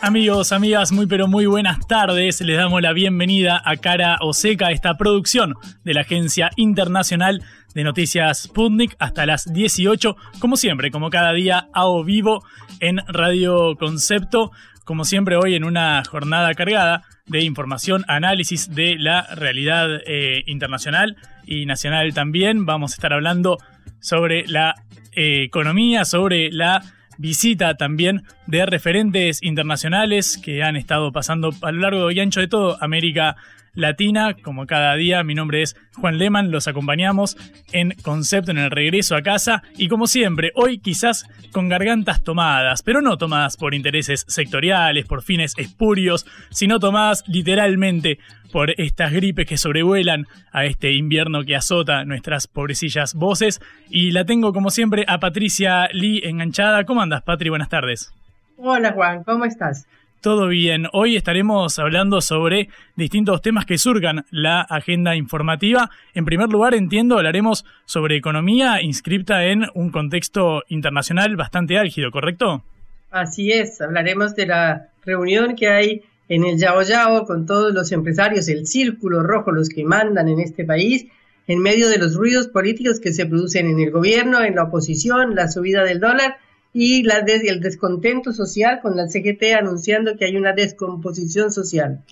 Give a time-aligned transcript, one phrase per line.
[0.00, 2.40] Amigos, amigas, muy pero muy buenas tardes.
[2.40, 7.42] Les damos la bienvenida a Cara o Seca, esta producción de la Agencia Internacional
[7.74, 12.44] de Noticias Sputnik hasta las 18, como siempre, como cada día, a o vivo
[12.78, 14.52] en Radio Concepto,
[14.84, 21.16] como siempre hoy en una jornada cargada de información, análisis de la realidad eh, internacional
[21.44, 22.66] y nacional también.
[22.66, 23.58] Vamos a estar hablando
[24.00, 24.76] sobre la
[25.12, 26.82] eh, economía, sobre la
[27.18, 32.48] visita también de referentes internacionales que han estado pasando a lo largo y ancho de
[32.48, 33.36] todo América
[33.78, 35.22] Latina, como cada día.
[35.22, 37.36] Mi nombre es Juan Leman, los acompañamos
[37.72, 42.82] en Concepto en el regreso a casa y como siempre, hoy quizás con gargantas tomadas,
[42.82, 48.18] pero no tomadas por intereses sectoriales, por fines espurios, sino tomadas literalmente
[48.52, 53.60] por estas gripes que sobrevuelan a este invierno que azota nuestras pobrecillas voces.
[53.88, 56.84] Y la tengo como siempre a Patricia Lee enganchada.
[56.84, 57.48] ¿Cómo andas, Patri?
[57.48, 58.12] Buenas tardes.
[58.56, 59.86] Hola, Juan, ¿cómo estás?
[60.20, 60.86] Todo bien.
[60.92, 65.90] Hoy estaremos hablando sobre distintos temas que surgan la agenda informativa.
[66.12, 72.64] En primer lugar, entiendo, hablaremos sobre economía inscripta en un contexto internacional bastante álgido, ¿correcto?
[73.12, 77.92] Así es, hablaremos de la reunión que hay en el Yao Yao con todos los
[77.92, 81.06] empresarios, el círculo rojo, los que mandan en este país,
[81.46, 85.36] en medio de los ruidos políticos que se producen en el gobierno, en la oposición,
[85.36, 86.38] la subida del dólar
[86.80, 92.04] y la el descontento social con la CGT anunciando que hay una descomposición social.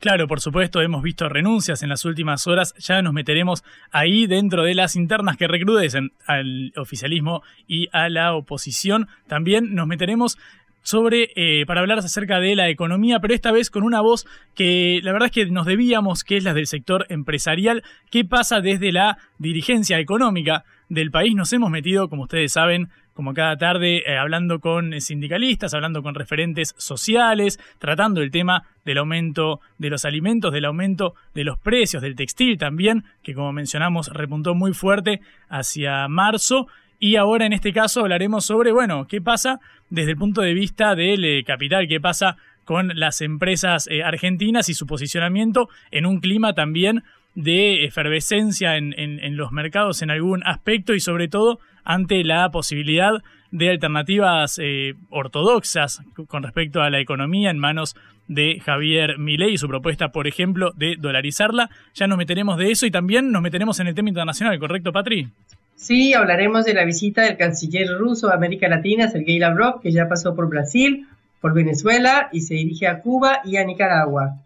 [0.00, 3.62] Claro, por supuesto, hemos visto renuncias en las últimas horas, ya nos meteremos
[3.92, 9.06] ahí dentro de las internas que recrudecen al oficialismo y a la oposición.
[9.28, 10.36] También nos meteremos
[10.82, 14.98] sobre eh, para hablar acerca de la economía, pero esta vez con una voz que
[15.04, 17.84] la verdad es que nos debíamos, que es la del sector empresarial.
[18.10, 21.36] ¿Qué pasa desde la dirigencia económica del país?
[21.36, 26.14] Nos hemos metido, como ustedes saben, como cada tarde, eh, hablando con sindicalistas, hablando con
[26.14, 32.00] referentes sociales, tratando el tema del aumento de los alimentos, del aumento de los precios,
[32.00, 36.68] del textil también, que como mencionamos repuntó muy fuerte hacia marzo.
[37.00, 39.58] Y ahora en este caso hablaremos sobre, bueno, qué pasa
[39.90, 44.68] desde el punto de vista del eh, capital, qué pasa con las empresas eh, argentinas
[44.68, 47.02] y su posicionamiento en un clima también
[47.38, 53.22] de efervescencia en, los mercados en algún aspecto y sobre todo ante la posibilidad
[53.52, 57.94] de alternativas eh, ortodoxas con respecto a la economía en manos
[58.26, 61.70] de Javier Milei y su propuesta, por ejemplo, de dolarizarla.
[61.94, 65.28] Ya nos meteremos de eso y también nos meteremos en el tema internacional, ¿correcto, Patri?
[65.76, 70.08] Sí, hablaremos de la visita del canciller ruso a América Latina, Sergei Lavrov, que ya
[70.08, 71.06] pasó por Brasil,
[71.40, 74.40] por Venezuela y se dirige a Cuba y a Nicaragua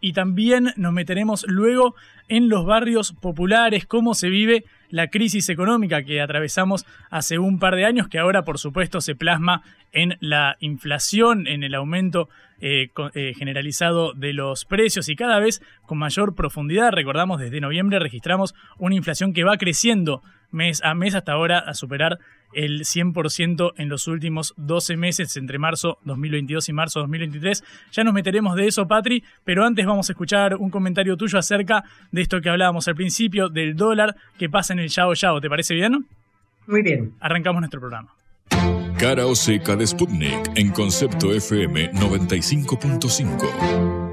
[0.00, 1.94] y también nos meteremos luego
[2.28, 7.76] en los barrios populares, cómo se vive la crisis económica que atravesamos hace un par
[7.76, 9.62] de años, que ahora por supuesto se plasma
[9.92, 12.28] en la inflación, en el aumento
[12.60, 16.92] eh, eh, generalizado de los precios y cada vez con mayor profundidad.
[16.92, 21.74] Recordamos, desde noviembre registramos una inflación que va creciendo mes a mes hasta ahora a
[21.74, 22.18] superar
[22.52, 27.64] el 100% en los últimos 12 meses entre marzo 2022 y marzo 2023.
[27.92, 31.84] Ya nos meteremos de eso, Patri, pero antes vamos a escuchar un comentario tuyo acerca
[32.10, 35.40] de esto que hablábamos al principio, del dólar que pasa en el Yao Yao.
[35.40, 36.06] ¿Te parece bien?
[36.66, 37.14] Muy bien.
[37.20, 38.12] Arrancamos nuestro programa.
[38.98, 44.08] Cara o seca de Sputnik en Concepto FM 95.5.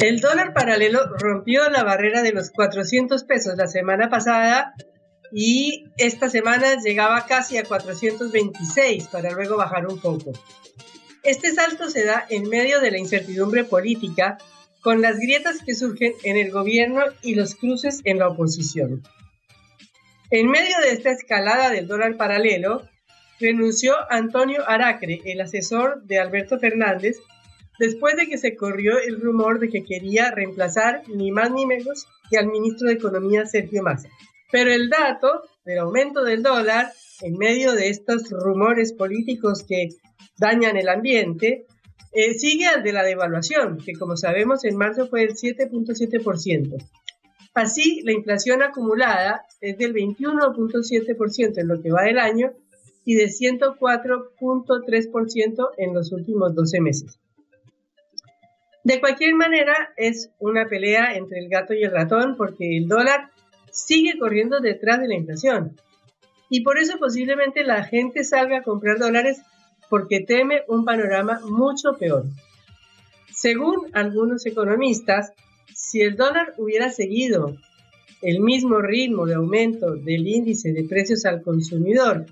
[0.00, 4.74] El dólar paralelo rompió la barrera de los 400 pesos la semana pasada
[5.32, 10.32] y esta semana llegaba casi a 426 para luego bajar un poco.
[11.22, 14.36] Este salto se da en medio de la incertidumbre política
[14.82, 19.02] con las grietas que surgen en el gobierno y los cruces en la oposición.
[20.30, 22.86] En medio de esta escalada del dólar paralelo,
[23.40, 27.16] renunció Antonio Aracre, el asesor de Alberto Fernández,
[27.78, 32.06] después de que se corrió el rumor de que quería reemplazar ni más ni menos
[32.30, 34.08] que al ministro de Economía Sergio Massa.
[34.50, 36.92] Pero el dato del aumento del dólar
[37.22, 39.88] en medio de estos rumores políticos que
[40.38, 41.66] dañan el ambiente,
[42.12, 46.76] eh, sigue al de la devaluación, que como sabemos en marzo fue del 7.7%.
[47.54, 52.52] Así, la inflación acumulada es del 21.7% en lo que va del año
[53.04, 57.18] y de 104.3% en los últimos 12 meses.
[58.86, 63.32] De cualquier manera, es una pelea entre el gato y el ratón porque el dólar
[63.72, 65.76] sigue corriendo detrás de la inflación.
[66.50, 69.42] Y por eso posiblemente la gente salga a comprar dólares
[69.90, 72.26] porque teme un panorama mucho peor.
[73.34, 75.32] Según algunos economistas,
[75.74, 77.56] si el dólar hubiera seguido
[78.22, 82.26] el mismo ritmo de aumento del índice de precios al consumidor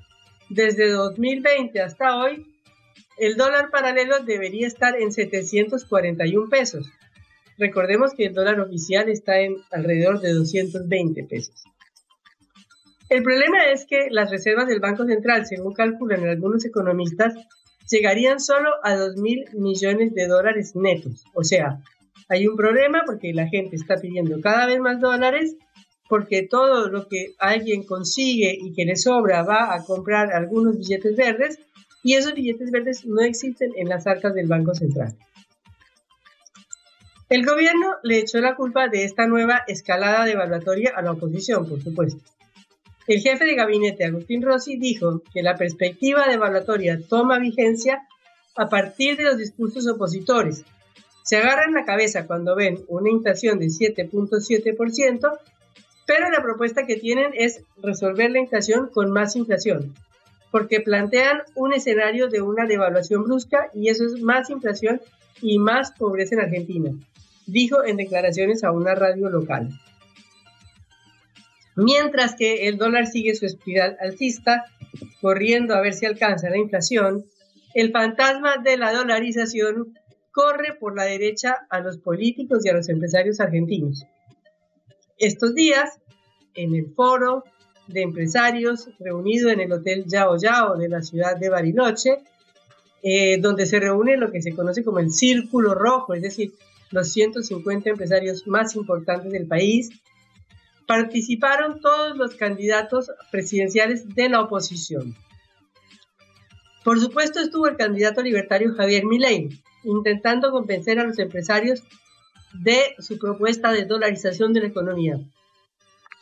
[0.50, 2.46] desde 2020 hasta hoy,
[3.16, 6.90] el dólar paralelo debería estar en 741 pesos.
[7.58, 11.64] Recordemos que el dólar oficial está en alrededor de 220 pesos.
[13.08, 17.34] El problema es que las reservas del Banco Central, según calculan algunos economistas,
[17.88, 21.24] llegarían solo a 2 mil millones de dólares netos.
[21.34, 21.80] O sea,
[22.28, 25.56] hay un problema porque la gente está pidiendo cada vez más dólares,
[26.08, 31.14] porque todo lo que alguien consigue y que le sobra va a comprar algunos billetes
[31.16, 31.58] verdes
[32.04, 35.16] y esos billetes verdes no existen en las arcas del Banco Central.
[37.30, 41.82] El gobierno le echó la culpa de esta nueva escalada devaluatoria a la oposición, por
[41.82, 42.22] supuesto.
[43.06, 48.06] El jefe de gabinete, Agustín Rossi, dijo que la perspectiva de evaluatoria toma vigencia
[48.54, 50.62] a partir de los discursos opositores.
[51.22, 55.38] Se agarran la cabeza cuando ven una inflación de 7.7%,
[56.06, 59.94] pero la propuesta que tienen es resolver la inflación con más inflación,
[60.54, 65.00] porque plantean un escenario de una devaluación brusca y eso es más inflación
[65.42, 66.92] y más pobreza en Argentina,
[67.44, 69.70] dijo en declaraciones a una radio local.
[71.74, 74.66] Mientras que el dólar sigue su espiral alcista,
[75.20, 77.24] corriendo a ver si alcanza la inflación,
[77.74, 79.98] el fantasma de la dolarización
[80.30, 84.04] corre por la derecha a los políticos y a los empresarios argentinos.
[85.18, 85.98] Estos días,
[86.54, 87.42] en el foro
[87.86, 92.22] de empresarios reunido en el Hotel Yao Yao de la ciudad de Bariloche,
[93.02, 96.54] eh, donde se reúne lo que se conoce como el Círculo Rojo, es decir,
[96.90, 99.90] los 150 empresarios más importantes del país,
[100.86, 105.14] participaron todos los candidatos presidenciales de la oposición.
[106.84, 109.48] Por supuesto estuvo el candidato libertario Javier Milei,
[109.84, 111.82] intentando convencer a los empresarios
[112.52, 115.18] de su propuesta de dolarización de la economía.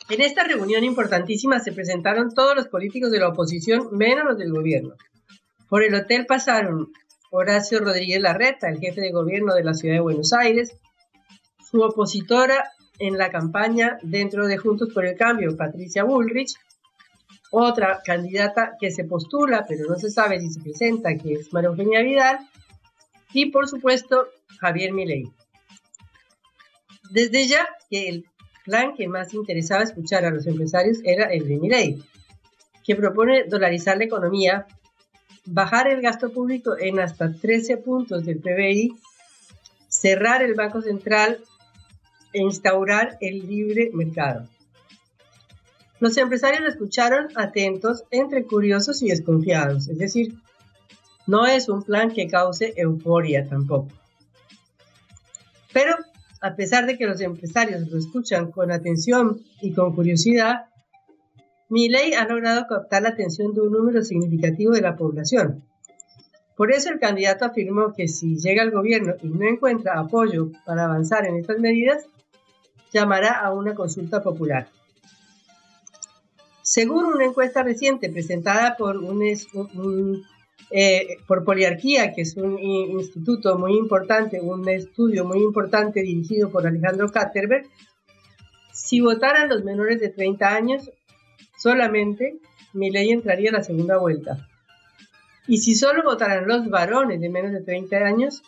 [0.09, 4.51] En esta reunión importantísima se presentaron todos los políticos de la oposición, menos los del
[4.51, 4.95] gobierno.
[5.69, 6.91] Por el hotel pasaron
[7.31, 10.75] Horacio Rodríguez Larreta, el jefe de gobierno de la ciudad de Buenos Aires,
[11.71, 16.53] su opositora en la campaña dentro de Juntos por el Cambio, Patricia Bullrich,
[17.49, 21.69] otra candidata que se postula, pero no se sabe si se presenta, que es María
[21.69, 22.39] Eugenia Vidal,
[23.33, 24.27] y por supuesto
[24.59, 25.31] Javier Milei.
[27.09, 28.25] Desde ya que el
[28.63, 32.03] plan que más interesaba escuchar a los empresarios era el de Milei,
[32.83, 34.67] que propone dolarizar la economía,
[35.45, 38.95] bajar el gasto público en hasta 13 puntos del PBI,
[39.87, 41.39] cerrar el Banco Central
[42.33, 44.47] e instaurar el libre mercado.
[45.99, 50.33] Los empresarios lo escucharon atentos, entre curiosos y desconfiados, es decir,
[51.27, 53.87] no es un plan que cause euforia tampoco.
[55.71, 55.95] Pero,
[56.43, 60.65] a pesar de que los empresarios lo escuchan con atención y con curiosidad,
[61.69, 65.63] mi ley ha logrado captar la atención de un número significativo de la población.
[66.57, 70.83] Por eso el candidato afirmó que si llega al gobierno y no encuentra apoyo para
[70.83, 72.05] avanzar en estas medidas,
[72.91, 74.67] llamará a una consulta popular.
[76.61, 80.25] Según una encuesta reciente presentada por, un,
[80.75, 86.65] eh, por Poliarquía, que es un instituto muy importante, un estudio muy importante dirigido por
[86.65, 87.67] Alejandro Katterberg,
[88.73, 90.91] si votaran los menores de 30 años,
[91.59, 92.39] solamente
[92.73, 94.49] mi ley entraría a la segunda vuelta.
[95.47, 98.41] Y si solo votaran los varones de menos de 30 años,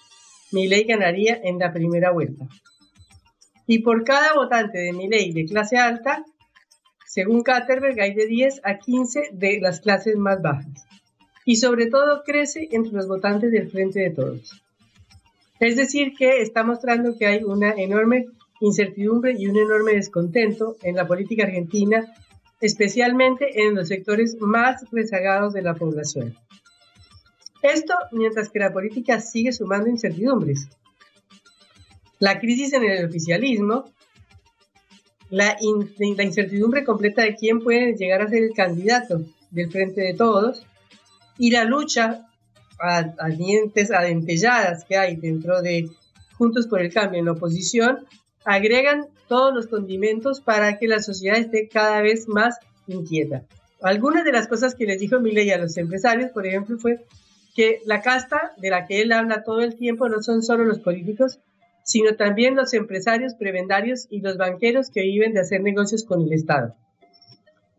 [0.52, 2.48] mi ley ganaría en la primera vuelta.
[3.68, 6.26] Y por cada votante de mi ley de clase alta,
[7.06, 10.88] según Katterberg, hay de 10 a 15 de las clases más bajas.
[11.46, 14.62] Y sobre todo crece entre los votantes del Frente de Todos.
[15.60, 18.26] Es decir, que está mostrando que hay una enorme
[18.60, 22.14] incertidumbre y un enorme descontento en la política argentina,
[22.60, 26.36] especialmente en los sectores más rezagados de la población.
[27.62, 30.68] Esto mientras que la política sigue sumando incertidumbres.
[32.20, 33.86] La crisis en el oficialismo,
[35.30, 39.22] la, incertidumbre completa de quién puede llegar a ser el candidato
[39.52, 40.66] del frente de todos
[41.38, 42.28] y la lucha
[42.80, 45.90] a, a dientes adentelladas que hay dentro de
[46.38, 48.06] Juntos por el Cambio en oposición
[48.44, 53.44] agregan todos los condimentos para que la sociedad esté cada vez más inquieta.
[53.82, 57.06] Algunas de las cosas que les dijo Milei a los empresarios, por ejemplo, fue
[57.56, 60.80] que la casta de la que él habla todo el tiempo no son solo los
[60.80, 61.40] políticos,
[61.84, 66.34] sino también los empresarios prebendarios y los banqueros que viven de hacer negocios con el
[66.34, 66.76] Estado.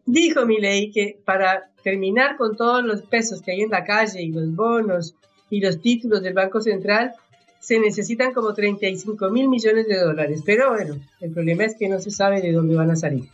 [0.06, 4.30] Dijo Milei que para terminar con todos los pesos que hay en la calle y
[4.30, 5.14] los bonos
[5.50, 7.14] y los títulos del Banco Central,
[7.58, 10.42] se necesitan como 35 mil millones de dólares.
[10.46, 13.25] Pero bueno, el problema es que no se sabe de dónde van a salir.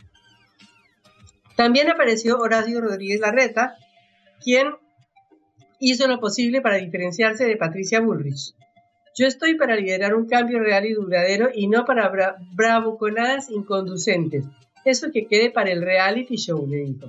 [1.55, 3.75] También apareció Horacio Rodríguez Larreta,
[4.43, 4.69] quien
[5.79, 8.55] hizo lo posible para diferenciarse de Patricia Bullrich.
[9.15, 14.45] Yo estoy para liderar un cambio real y duradero y no para bra bravuconadas inconducentes.
[14.85, 17.07] Eso que quede para el reality show, le dijo.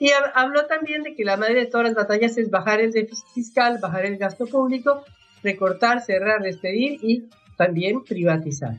[0.00, 3.26] Y habló también de que la madre de todas las batallas es bajar el déficit
[3.34, 5.04] fiscal, bajar el gasto público
[5.42, 8.76] recortar, cerrar, despedir y también privatizar.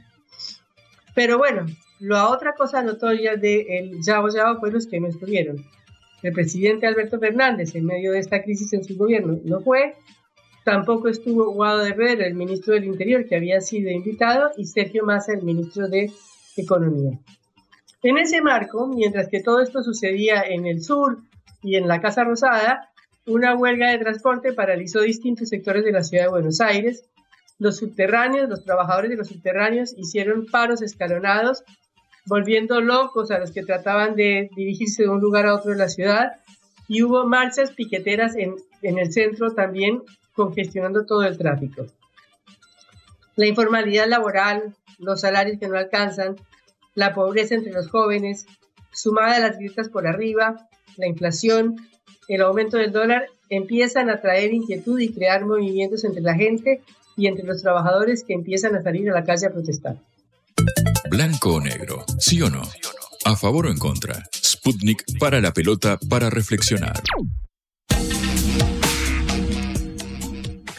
[1.16, 1.66] Pero bueno,
[2.00, 5.58] la otra cosa notoria del Yao Yao fue los que no estuvieron.
[6.22, 9.96] El presidente Alberto Fernández, en medio de esta crisis en su gobierno, no fue.
[10.66, 15.06] Tampoco estuvo Guado de Herrera, el ministro del Interior, que había sido invitado, y Sergio
[15.06, 16.12] Massa, el ministro de
[16.58, 17.18] Economía.
[18.01, 21.20] En ese marco, mientras que todo esto sucedía en el sur
[21.62, 22.89] y en la Casa Rosada,
[23.25, 27.03] una huelga de transporte paralizó distintos sectores de la ciudad de Buenos Aires.
[27.58, 31.63] Los subterráneos, los trabajadores de los subterráneos hicieron paros escalonados,
[32.25, 35.89] volviendo locos a los que trataban de dirigirse de un lugar a otro de la
[35.89, 36.38] ciudad.
[36.88, 40.01] Y hubo marchas piqueteras en, en el centro también,
[40.34, 41.86] congestionando todo el tráfico.
[43.36, 46.38] La informalidad laboral, los salarios que no alcanzan,
[47.00, 48.46] la pobreza entre los jóvenes,
[48.91, 51.77] sumada a las grietas por arriba, la inflación,
[52.27, 56.82] el aumento del dólar empiezan a traer inquietud y crear movimientos entre la gente
[57.15, 59.96] y entre los trabajadores que empiezan a salir a la calle a protestar.
[61.10, 62.63] Blanco o negro, sí o no.
[63.24, 64.15] A favor o en contra.
[64.36, 67.01] Sputnik para la pelota para reflexionar.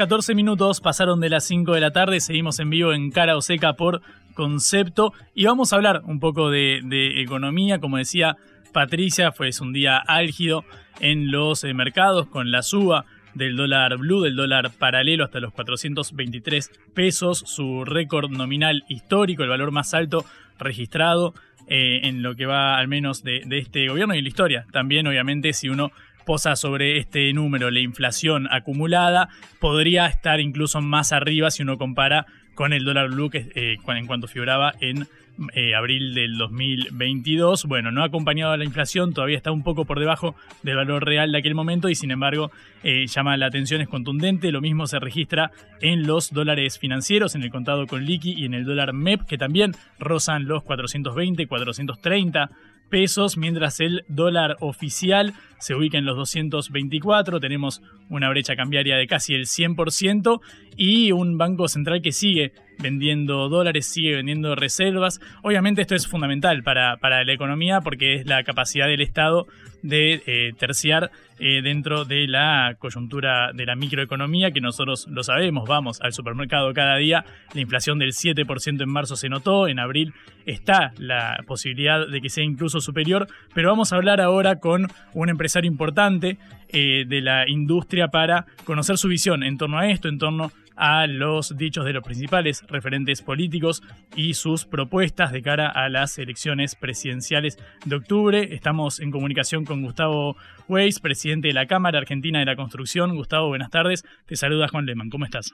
[0.01, 3.43] 14 minutos pasaron de las 5 de la tarde, seguimos en vivo en Cara o
[3.43, 4.01] Seca por
[4.33, 6.81] concepto y vamos a hablar un poco de,
[7.21, 8.39] economía, como decía
[8.73, 10.65] Patricia, fue un día álgido
[11.01, 13.05] en los eh, mercados con la suba
[13.35, 19.51] del dólar blue, del dólar paralelo hasta los 423 pesos, su récord nominal histórico, el
[19.51, 20.25] valor más alto
[20.59, 21.35] registrado
[21.67, 24.67] eh, en lo que va al menos de, de este gobierno y en la historia.
[24.73, 25.93] También, obviamente, si uno
[26.25, 32.27] posa sobre este número la inflación acumulada, podría estar incluso más arriba si uno compara
[32.55, 35.07] con el dólar blue que, eh, en cuanto figuraba en
[35.55, 37.65] eh, abril del 2022.
[37.65, 41.05] Bueno, no ha acompañado a la inflación, todavía está un poco por debajo del valor
[41.07, 42.51] real de aquel momento y sin embargo
[42.83, 44.53] eh, llama la atención, es contundente.
[44.53, 45.51] Lo mismo se registra
[45.81, 49.39] en los dólares financieros, en el contado con liqui y en el dólar MEP, que
[49.39, 52.51] también rozan los 420, 430
[52.91, 59.07] pesos, mientras el dólar oficial se ubica en los 224, tenemos una brecha cambiaria de
[59.07, 60.41] casi el 100%
[60.77, 65.21] y un banco central que sigue vendiendo dólares, sigue vendiendo reservas.
[65.43, 69.47] Obviamente esto es fundamental para, para la economía porque es la capacidad del Estado
[69.83, 75.67] de eh, terciar eh, dentro de la coyuntura de la microeconomía, que nosotros lo sabemos,
[75.67, 80.13] vamos al supermercado cada día, la inflación del 7% en marzo se notó, en abril
[80.45, 85.29] está la posibilidad de que sea incluso superior, pero vamos a hablar ahora con un
[85.29, 90.19] empresario importante eh, de la industria para conocer su visión en torno a esto, en
[90.19, 93.83] torno a los dichos de los principales referentes políticos
[94.17, 98.55] y sus propuestas de cara a las elecciones presidenciales de octubre.
[98.55, 100.37] Estamos en comunicación con Gustavo
[100.69, 103.15] Weiss, presidente de la Cámara Argentina de la Construcción.
[103.15, 104.05] Gustavo, buenas tardes.
[104.25, 105.11] Te saluda Juan Lehmann.
[105.11, 105.53] ¿Cómo estás?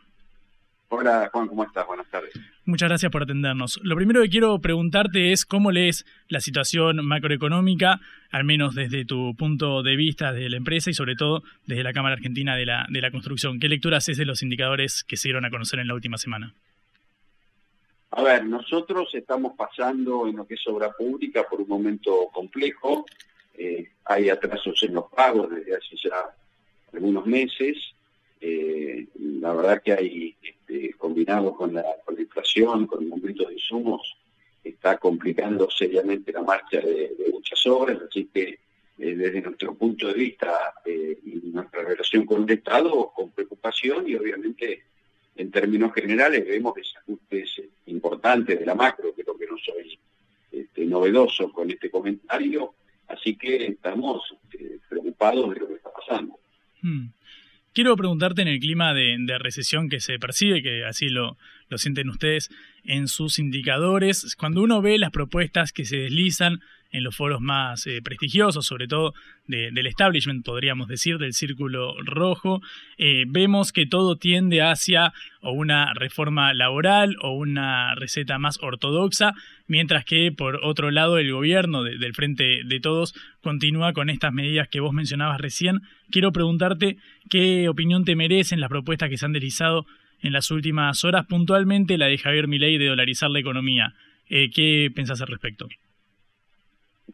[0.89, 1.87] Hola Juan, ¿cómo estás?
[1.87, 2.33] Buenas tardes.
[2.65, 3.81] Muchas gracias por atendernos.
[3.83, 8.01] Lo primero que quiero preguntarte es cómo lees la situación macroeconómica,
[8.31, 11.93] al menos desde tu punto de vista de la empresa y sobre todo desde la
[11.93, 13.59] Cámara Argentina de la, de la Construcción.
[13.59, 16.55] ¿Qué lectura haces de los indicadores que se dieron a conocer en la última semana?
[18.11, 23.05] A ver, nosotros estamos pasando en lo que es obra pública por un momento complejo.
[23.55, 26.17] Eh, hay atrasos en los pagos desde hace ya
[26.93, 27.77] algunos meses.
[28.41, 31.85] Eh, la verdad que hay, este, combinado con la,
[32.19, 34.17] inflación, con el aumento de insumos,
[34.63, 38.59] está complicando seriamente la marcha de, muchas obras, así que
[38.99, 44.09] eh, desde nuestro punto de vista eh, y nuestra relación con el Estado con preocupación
[44.09, 44.83] y obviamente
[45.37, 49.99] en términos generales vemos desajustes importantes de la macro, creo que no soy
[50.51, 52.75] este, novedoso con este comentario,
[53.09, 56.39] así que estamos este, preocupados de lo que está pasando.
[56.83, 57.07] Hmm.
[57.77, 61.37] Quiero preguntarte en el clima de, recesión que se percibe, que así lo,
[61.69, 62.49] lo sienten ustedes
[62.85, 67.87] en sus indicadores, cuando uno ve las propuestas que se deslizan en los foros más
[67.87, 69.15] eh, prestigiosos, sobre todo
[69.47, 72.61] del establishment, podríamos decir, del círculo rojo,
[72.99, 79.35] eh, vemos que todo tiende hacia o una reforma laboral o una receta más ortodoxa,
[79.69, 84.69] mientras que por otro lado el gobierno del Frente de Todos continúa con estas medidas
[84.69, 85.83] que vos mencionabas recién.
[86.11, 86.97] Quiero preguntarte
[87.31, 89.87] qué opinión te merecen las propuestas que se han deslizado
[90.21, 93.95] en las últimas horas, puntualmente la de Javier Milei de dolarizar la economía.
[94.29, 95.69] Eh, ¿Qué pensás al respecto?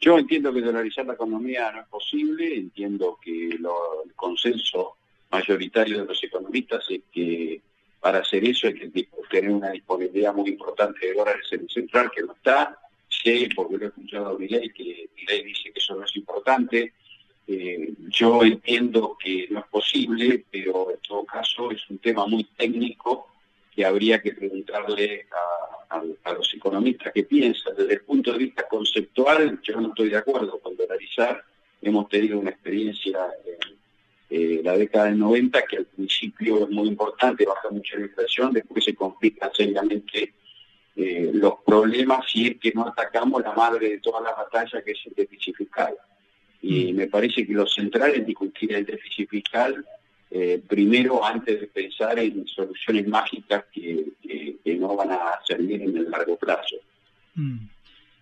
[0.03, 3.65] Yo entiendo que dolarizar la economía no es posible, entiendo que el
[4.17, 4.97] consenso
[5.31, 7.61] mayoritario de los economistas es que
[8.01, 12.11] para hacer eso hay que tener una disponibilidad muy importante de dólares en el central,
[12.13, 12.77] que no está.
[13.09, 16.95] Sé, porque lo he escuchado a Milei, que Milei dice que eso no es importante.
[17.47, 22.43] Eh, yo entiendo que no es posible, pero en todo caso es un tema muy
[22.57, 23.29] técnico
[23.73, 27.75] que habría que preguntarle a, los economistas qué piensan.
[27.77, 31.45] Desde el punto de vista conceptual, yo no estoy de acuerdo con dolarizar.
[31.81, 36.89] Hemos tenido una experiencia en eh, la década del 90 que al principio es muy
[36.89, 40.33] importante, baja mucho la inflación, después se complican seriamente
[40.97, 44.93] eh, los problemas si es que no atacamos la madre de todas las batallas que
[44.93, 45.95] es el déficit fiscal.
[46.63, 46.97] Y mm.
[46.97, 49.85] me parece que lo central es discutir el déficit fiscal
[50.35, 54.07] eh, primero antes de pensar en soluciones mágicas que,
[54.79, 56.75] no van a servir en el largo plazo.
[57.37, 57.69] Mm.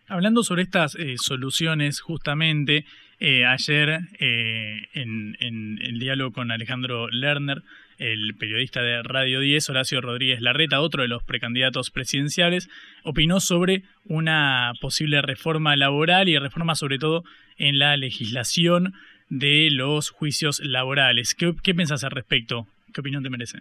[0.09, 2.85] Hablando sobre estas eh, soluciones, justamente
[3.19, 7.63] eh, ayer en, el diálogo con Alejandro Lerner,
[7.97, 12.69] el periodista de Radio 10, Horacio Rodríguez Larreta, otro de los precandidatos presidenciales,
[13.05, 17.25] opinó sobre una posible reforma laboral y reforma sobre todo
[17.57, 18.95] en la legislación
[19.31, 21.35] de los juicios laborales.
[21.35, 22.67] ¿Qué, qué pensás al respecto?
[22.93, 23.61] ¿Qué opinión te merece?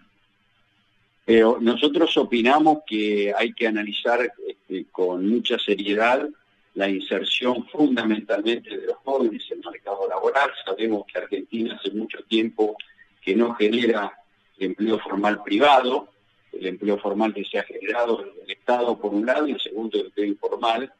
[1.27, 6.27] Eh, nosotros opinamos que hay que analizar este, con mucha seriedad
[6.73, 10.49] la inserción fundamentalmente de los jóvenes en el mercado laboral.
[10.65, 12.75] Sabemos que Argentina hace mucho tiempo
[13.21, 14.11] que no genera
[14.57, 16.09] empleo formal privado,
[16.51, 19.59] el empleo formal que se ha generado en el Estado por un lado y el
[19.59, 20.91] segundo el empleo informal.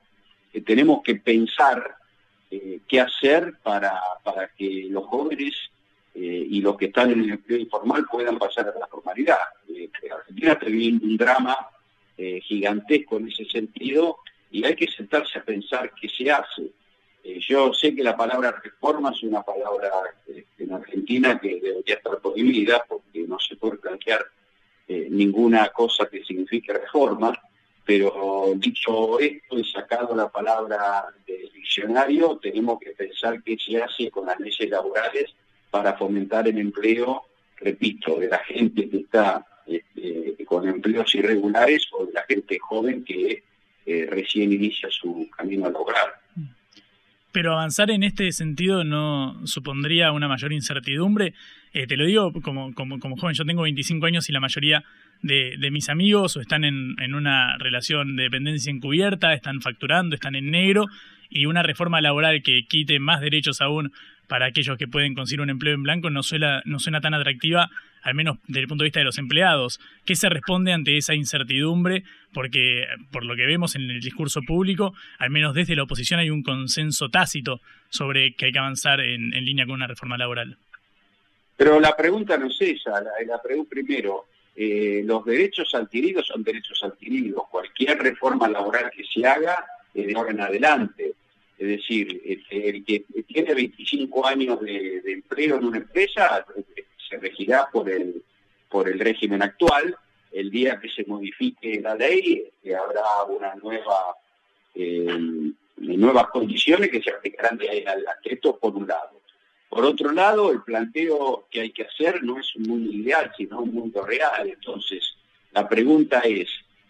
[0.65, 1.95] tenemos que pensar
[2.51, 5.53] eh, qué hacer para, para que los jóvenes
[6.15, 9.37] eh, y los que están en el empleo informal puedan pasar a la formalidad.
[9.67, 11.55] Eh, Argentina está viviendo un drama
[12.41, 14.17] gigantesco en ese sentido
[14.51, 16.69] y hay que sentarse a pensar qué se hace.
[17.47, 19.89] yo sé que la palabra reforma es una palabra
[20.57, 24.25] en Argentina que debería estar prohibida porque no se puede plantear
[24.89, 27.31] ninguna cosa que signifique reforma,
[27.89, 34.11] pero dicho esto y sacado la palabra del diccionario, tenemos que pensar qué se hace
[34.11, 35.33] con las leyes laborales
[35.71, 37.23] para fomentar el empleo,
[37.57, 43.03] repito, de la gente que está este, con empleos irregulares o de la gente joven
[43.03, 43.41] que
[43.87, 46.13] eh, recién inicia su camino a lograr.
[47.31, 51.33] Pero avanzar en este sentido no supondría una mayor incertidumbre.
[51.73, 54.83] Eh, te lo digo como, joven, yo tengo 25 años y la mayoría
[55.21, 60.15] de, de mis amigos o están en, en, una relación de dependencia encubierta, están facturando,
[60.15, 60.87] están en negro
[61.29, 63.91] y una reforma laboral que quite más derechos aún
[64.27, 67.69] para aquellos que pueden conseguir un empleo en blanco no suena, no suena tan atractiva,
[68.03, 69.79] al menos desde el punto de vista de los empleados.
[70.05, 72.03] ¿Qué se responde ante esa incertidumbre?
[72.31, 76.29] Porque por lo que vemos en el discurso público, al menos desde la oposición hay
[76.29, 80.57] un consenso tácito sobre que hay que avanzar en, línea con una reforma laboral.
[81.57, 86.43] Pero la pregunta no es esa, la, la pregunta primero, eh, los derechos adquiridos son
[86.43, 87.43] derechos adquiridos.
[87.49, 91.13] Cualquier reforma laboral que se haga es de ahora en adelante.
[91.57, 96.45] Es decir, este, el que tiene 25 años de, empleo en una empresa
[97.09, 98.23] se regirá por el,
[98.69, 99.95] por el régimen actual.
[100.31, 104.15] El día que se modifique la ley, que habrá una nueva,
[104.75, 108.33] eh, nuevas condiciones que se aplicarán de ahí en adelante.
[108.33, 109.18] Esto por un lado.
[109.69, 113.61] Por otro lado, el planteo que hay que hacer no es un mundo ideal, sino
[113.61, 114.49] un mundo real.
[114.49, 115.15] Entonces,
[115.51, 116.49] la pregunta es,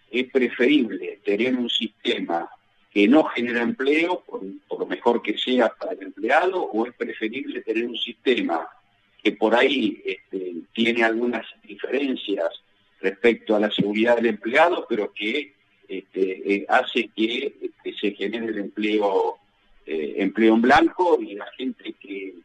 [0.09, 2.49] ¿es preferible tener un sistema
[2.91, 7.61] que no genera empleo, por, lo mejor que sea para el empleado, o es preferible
[7.61, 8.67] tener un sistema
[9.21, 12.47] que por ahí este, tiene algunas diferencias
[13.01, 15.53] respecto a la seguridad del empleado, pero que
[15.87, 19.37] este, eh, hace que, se genere el empleo
[19.85, 22.35] eh, empleo en blanco y la gente que,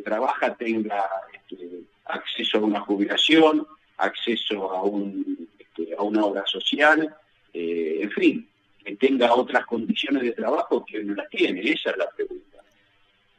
[0.00, 3.66] trabaja tenga este, acceso a una jubilación,
[3.98, 7.14] acceso a, un, este, a una obra social,
[7.52, 8.48] eh, en fin,
[8.84, 11.60] que tenga otras condiciones de trabajo que no las tiene.
[11.60, 12.58] Esa es la pregunta.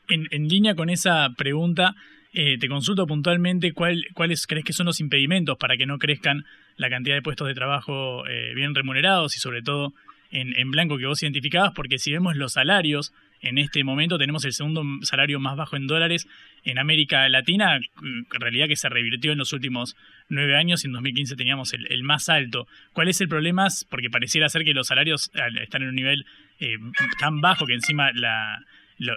[0.07, 1.95] En, en línea con esa pregunta,
[2.37, 6.43] eh, te consulto puntualmente cuáles crees que son los impedimentos para que no crezcan
[6.75, 9.93] la cantidad de puestos de trabajo eh, bien remunerados y sobre todo
[10.31, 13.13] en, en, blanco que vos identificabas, porque si vemos los salarios,
[13.45, 16.27] en este momento tenemos el segundo salario más bajo en dólares
[16.63, 19.95] en América Latina, en realidad que se revirtió en los últimos
[20.29, 22.67] nueve años y en 2015 teníamos el, más alto.
[22.93, 23.67] ¿Cuál es el problema?
[23.89, 25.31] Porque pareciera ser que los salarios
[25.61, 26.25] están en un nivel
[26.59, 26.77] eh,
[27.19, 28.59] tan bajo que encima la,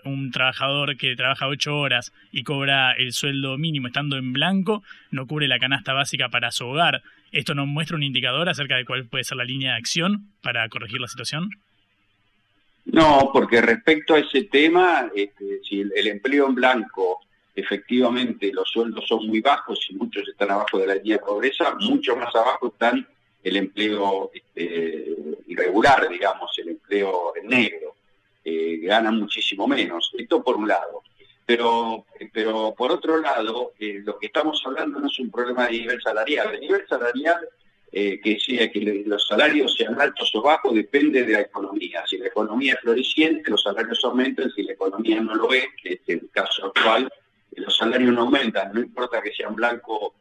[0.05, 5.27] un trabajador que trabaja ocho horas y cobra el sueldo mínimo estando en blanco, no
[5.27, 7.03] cubre la canasta básica para su hogar.
[7.33, 10.69] ¿Esto nos muestra un indicador acerca de cuál puede ser la línea de acción para
[10.69, 11.51] corregir la situación?
[12.89, 17.21] No, porque respecto a ese tema, este, si el, empleo en blanco,
[17.55, 21.75] efectivamente los sueldos son muy bajos y muchos están abajo de la línea de pobreza,
[21.81, 23.07] mucho más abajo están
[23.43, 25.15] el empleo este,
[25.47, 27.99] irregular, digamos, el empleo en negro
[28.51, 30.11] eh, ganan muchísimo menos.
[30.17, 31.03] Esto por un lado.
[31.45, 35.73] Pero, pero por otro lado, eh, lo que estamos hablando no es un problema de
[35.73, 36.55] nivel salarial.
[36.55, 37.47] El nivel salarial,
[37.91, 42.05] eh, que sea que los salarios sean altos o bajos, depende de la economía.
[42.07, 44.51] Si la economía es floreciente, los salarios aumentan.
[44.51, 47.11] Si la economía no lo es, que es el caso actual,
[47.57, 50.15] los salarios no aumentan, no importa que sean blanco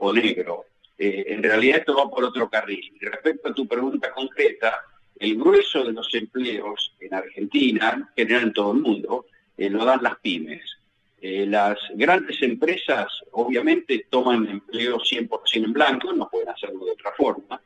[0.00, 0.66] o negro.
[0.98, 2.92] en realidad esto va por otro carril.
[3.00, 4.82] Respecto a tu pregunta concreta,
[5.18, 9.84] el grueso de los empleos en Argentina, en general en todo el mundo, eh, lo
[9.84, 10.62] dan las pymes.
[11.20, 17.12] Eh, las grandes empresas obviamente toman empleo 100% en blanco, no pueden hacerlo de otra
[17.12, 17.60] forma.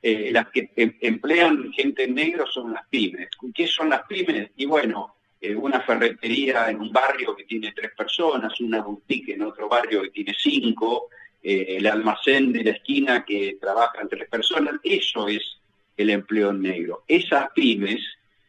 [0.00, 3.28] Eh, las que em, emplean gente en negro son las pymes.
[3.54, 4.50] ¿Qué son las pymes?
[4.56, 5.16] Y bueno,
[5.56, 10.10] una ferretería en un barrio que tiene tres personas, una boutique en otro barrio que
[10.10, 11.08] tiene cinco,
[11.42, 15.58] el almacén de la esquina que trabaja en tres personas, eso es
[15.96, 17.02] el empleo negro.
[17.08, 18.00] Esas pymes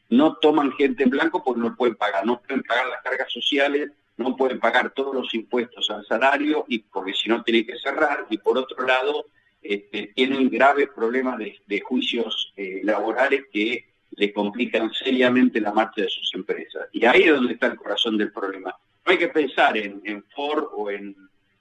[0.10, 3.90] no toman gente en blanco porque no pueden pagar, no pueden pagar las cargas sociales,
[4.18, 8.28] no pueden pagar todos los impuestos al salario y porque si no tienen que cerrar
[8.30, 9.26] y por otro lado
[9.62, 16.10] este, tienen graves problemas de, juicios eh, laborales que le complican seriamente la marcha de
[16.10, 16.88] sus empresas.
[16.92, 18.76] Y ahí es donde está el corazón del problema.
[19.06, 21.16] No hay que pensar en, Ford o en,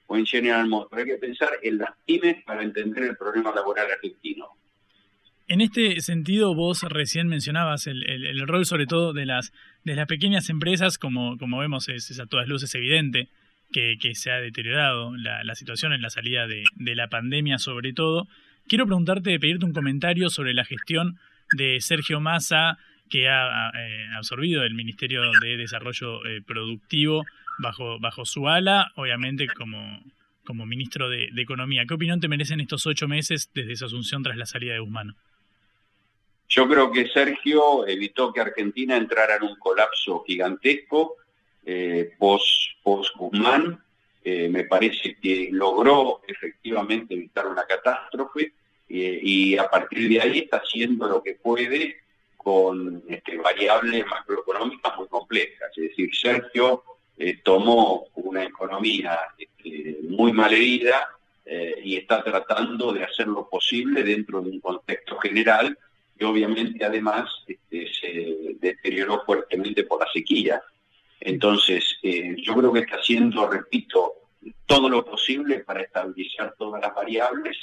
[0.07, 3.91] o en General Motors, hay que pensar en las pymes para entender el problema laboral
[3.91, 4.49] argentino.
[5.49, 9.53] En este sentido, vos recién mencionabas el, rol sobre todo de las,
[9.85, 13.29] de las pequeñas empresas, como, como vemos es, a todas luces evidente
[13.73, 16.65] que, se ha deteriorado la, situación en la salida de,
[16.95, 18.29] la pandemia sobre todo.
[18.69, 21.19] Quiero preguntarte, pedirte un comentario sobre la gestión
[21.57, 22.79] de Sergio Massa,
[23.11, 27.25] que ha eh, absorbido el Ministerio de Desarrollo eh, Productivo
[27.59, 30.03] bajo, bajo su ala, obviamente como,
[30.45, 31.85] como ministro de, de, Economía.
[31.87, 35.15] ¿Qué opinión te merecen estos ocho meses desde su asunción tras la salida de Guzmán?
[36.55, 41.17] Yo creo que Sergio evitó que Argentina entrara en un colapso gigantesco
[41.65, 42.45] eh, post,
[43.17, 43.83] Guzmán.
[44.23, 48.53] Eh, me parece que logró efectivamente evitar una catástrofe
[48.87, 51.97] eh, y a partir de ahí está haciendo lo que puede
[52.37, 55.71] con este, variables macroeconómicas muy complejas.
[55.75, 56.85] Es decir, Sergio
[57.45, 61.09] tomó una economía este, muy mal herida
[61.83, 65.79] y está tratando de hacer lo posible dentro de un contexto general
[66.25, 70.63] obviamente además este, se deterioró fuertemente por la sequía.
[71.21, 74.15] Entonces, eh, yo creo que está haciendo, repito,
[74.67, 77.57] todo lo posible para estabilizar todas las variables,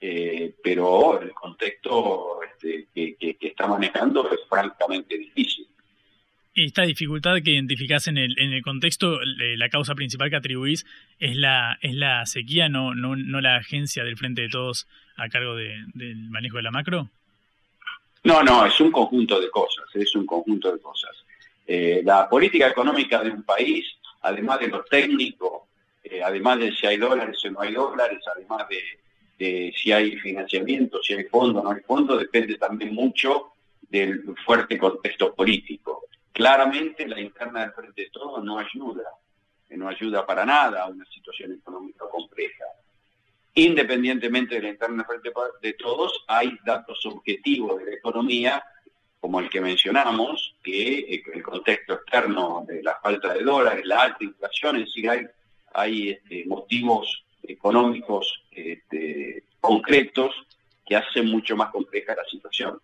[0.00, 5.66] eh, pero el contexto este, que, está manejando es francamente difícil.
[6.54, 10.84] Esta dificultad que identificás en el, en el contexto, la causa principal que atribuís
[11.18, 15.28] es la, es la sequía, no, no, no la agencia del Frente de Todos a
[15.28, 17.10] cargo del manejo de la macro?
[18.22, 21.24] No, no, es un conjunto de cosas, es un conjunto de cosas.
[21.66, 23.86] Eh, la política económica de un país,
[24.22, 25.68] además de lo técnico,
[26.04, 31.02] eh, además de si hay dólares o no hay dólares, además de, si hay financiamiento,
[31.02, 36.04] si hay fondo o no hay fondo, depende también mucho del fuerte contexto político.
[36.32, 39.04] Claramente la interna del Frente de Todos no ayuda,
[39.70, 42.64] no ayuda para nada a una situación económica compleja.
[43.54, 45.32] Independientemente de la interna frente
[45.62, 48.62] de todos, hay datos objetivos de la economía,
[49.18, 54.24] como el que mencionamos, que el contexto externo de la falta de dólares, la alta
[54.24, 55.26] inflación, en sí hay,
[55.74, 60.34] hay este, motivos económicos este, concretos
[60.86, 62.78] que hacen mucho más compleja la situación.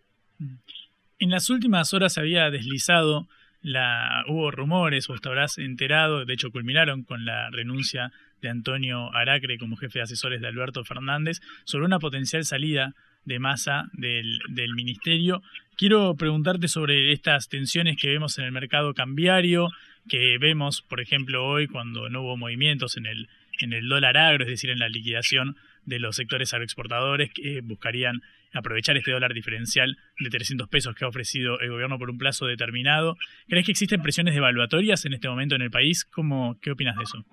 [1.19, 3.27] En las últimas horas se había deslizado
[3.63, 9.59] la, hubo rumores, o estarás enterado, de hecho culminaron con la renuncia de Antonio Aracre
[9.59, 12.95] como jefe de asesores de Alberto Fernández, sobre una potencial salida
[13.25, 14.41] de masa del,
[14.75, 15.43] ministerio.
[15.77, 19.69] Quiero preguntarte sobre estas tensiones que vemos en el mercado cambiario,
[20.09, 23.29] que vemos, por ejemplo, hoy cuando no hubo movimientos en el,
[23.61, 28.23] en el dólar agro, es decir, en la liquidación de los sectores agroexportadores que buscarían
[28.53, 32.47] aprovechar este dólar diferencial de 300 pesos que ha ofrecido el gobierno por un plazo
[32.47, 33.17] determinado.
[33.49, 36.05] ¿Crees que existen presiones devaluatorias en este momento en el país?
[36.05, 37.25] ¿Cómo, ¿Qué opinas de eso?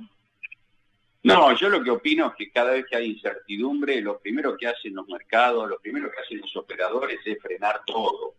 [1.24, 4.68] No, yo lo que opino es que cada vez que hay incertidumbre, lo primero que
[4.68, 8.36] hacen los mercados, lo primero que hacen los operadores es frenar todo.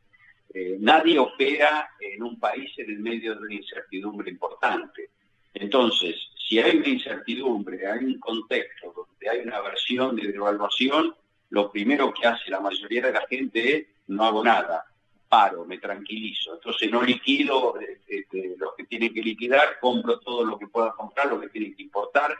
[0.53, 5.11] Eh, nadie opera en un país en el medio de una incertidumbre importante.
[5.55, 6.14] Entonces,
[6.47, 11.14] si hay una incertidumbre, hay un contexto donde hay una versión de devaluación,
[11.51, 14.85] lo primero que hace la mayoría de la gente es no hago nada,
[15.27, 16.55] paro, me tranquilizo.
[16.55, 20.92] Entonces no liquido eh, este, lo que tienen que liquidar, compro todo lo que pueda
[20.92, 22.37] comprar, lo que tienen que importar.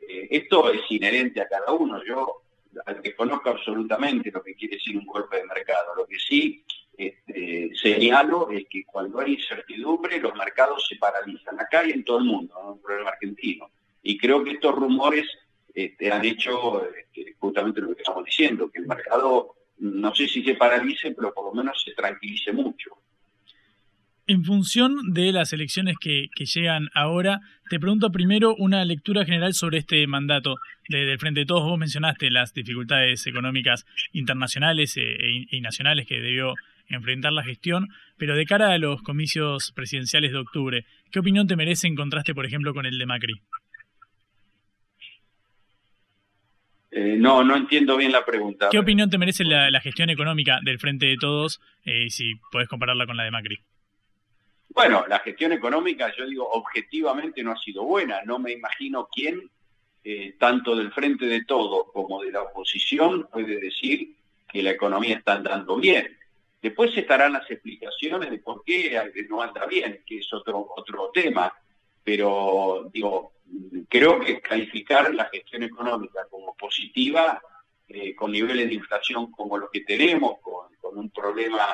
[0.00, 2.02] Eh, esto es inherente a cada uno.
[2.04, 2.42] Yo
[2.84, 5.94] al que conozco absolutamente lo que quiere decir un golpe de mercado.
[5.96, 6.64] Lo que sí
[6.96, 11.60] este, señalo es que cuando hay incertidumbre los mercados se paralizan.
[11.60, 13.70] Acá y en todo el mundo, no un problema argentino.
[14.02, 15.26] Y creo que estos rumores
[15.74, 20.42] este, han hecho este, justamente lo que estamos diciendo, que el mercado no sé si
[20.42, 22.96] se paralice, pero por lo menos se tranquilice mucho.
[24.28, 29.78] En función de las elecciones que, llegan ahora, te pregunto primero una lectura general sobre
[29.78, 30.56] este mandato
[30.88, 31.62] del Frente de Todos.
[31.62, 36.54] Vos mencionaste las dificultades económicas internacionales e, e, y nacionales que debió
[36.88, 37.86] enfrentar la gestión,
[38.16, 42.34] pero de cara a los comicios presidenciales de octubre, ¿qué opinión te merece en contraste,
[42.34, 43.40] por ejemplo, con el de Macri?
[46.90, 48.70] Eh, no, no entiendo bien la pregunta.
[48.72, 53.06] ¿Qué opinión te merece la, gestión económica del Frente de Todos, eh, si podés compararla
[53.06, 53.60] con la de Macri?
[54.76, 58.20] Bueno, la gestión económica, yo digo, objetivamente no ha sido buena.
[58.26, 59.50] No me imagino quién,
[60.04, 64.14] eh, tanto del frente de todo como de la oposición, puede decir
[64.46, 66.14] que la economía está andando bien.
[66.60, 71.50] Después estarán las explicaciones de por qué no anda bien, que es otro, otro tema.
[72.04, 73.32] Pero, digo,
[73.88, 77.40] creo que calificar la gestión económica como positiva,
[77.88, 81.66] eh, con niveles de inflación como los que tenemos, con un problema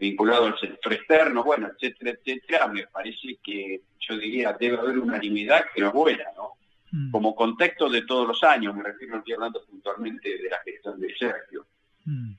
[0.00, 5.66] vinculado al sector externo, bueno, etcétera, etcétera, me parece que yo diría debe haber unanimidad
[5.74, 6.54] que no es buena, ¿no?
[6.90, 7.10] Mm.
[7.10, 11.14] Como contexto de todos los años, me refiero, estoy hablando puntualmente de la gestión de
[11.16, 11.66] Sergio.
[12.06, 12.32] Mm.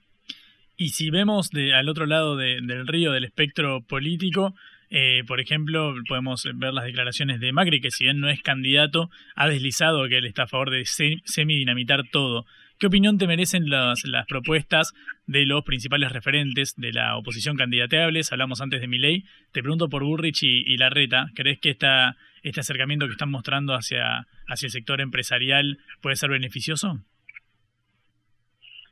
[0.76, 4.56] Y si vemos de, al otro lado del río del espectro político,
[4.90, 9.12] eh, por ejemplo, podemos ver las declaraciones de Macri, que si bien no es candidato,
[9.36, 12.48] ha deslizado que él está a favor de semidinamitar todo.
[12.82, 14.96] ¿Qué opinión te merecen las, propuestas
[15.28, 18.32] de los principales referentes de la oposición candidateables?
[18.32, 19.24] Hablamos antes de Milei.
[19.52, 21.28] Te pregunto por Burrich y, Larreta.
[21.36, 26.32] ¿Crees que esta, este acercamiento que están mostrando hacia, hacia el sector empresarial puede ser
[26.32, 26.98] beneficioso?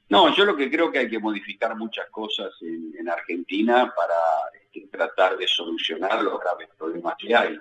[0.10, 4.14] No, yo lo que creo que hay que modificar muchas cosas en, Argentina para
[4.54, 7.58] este, tratar de solucionar los graves problemas que hay.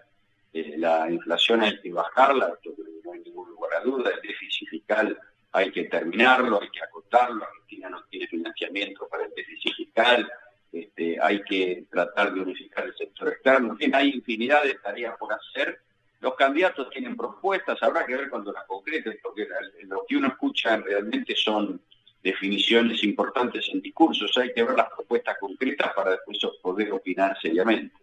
[0.52, 4.68] Eh, la inflación hay que bajarla, esto no hay ningún lugar a duda, el déficit
[4.68, 5.18] fiscal
[5.52, 10.30] hay que terminarlo, hay que acotarlo, Argentina no tiene financiamiento para el déficit fiscal,
[10.72, 15.80] este, hay que tratar de unificar el sector externo, hay infinidad de tareas por hacer.
[16.20, 19.46] Los candidatos tienen propuestas, habrá que ver cuando las concreten, porque
[19.84, 21.80] lo que uno escucha realmente son
[22.22, 27.94] definiciones importantes en discursos, hay que ver las propuestas concretas para después poder opinar seriamente.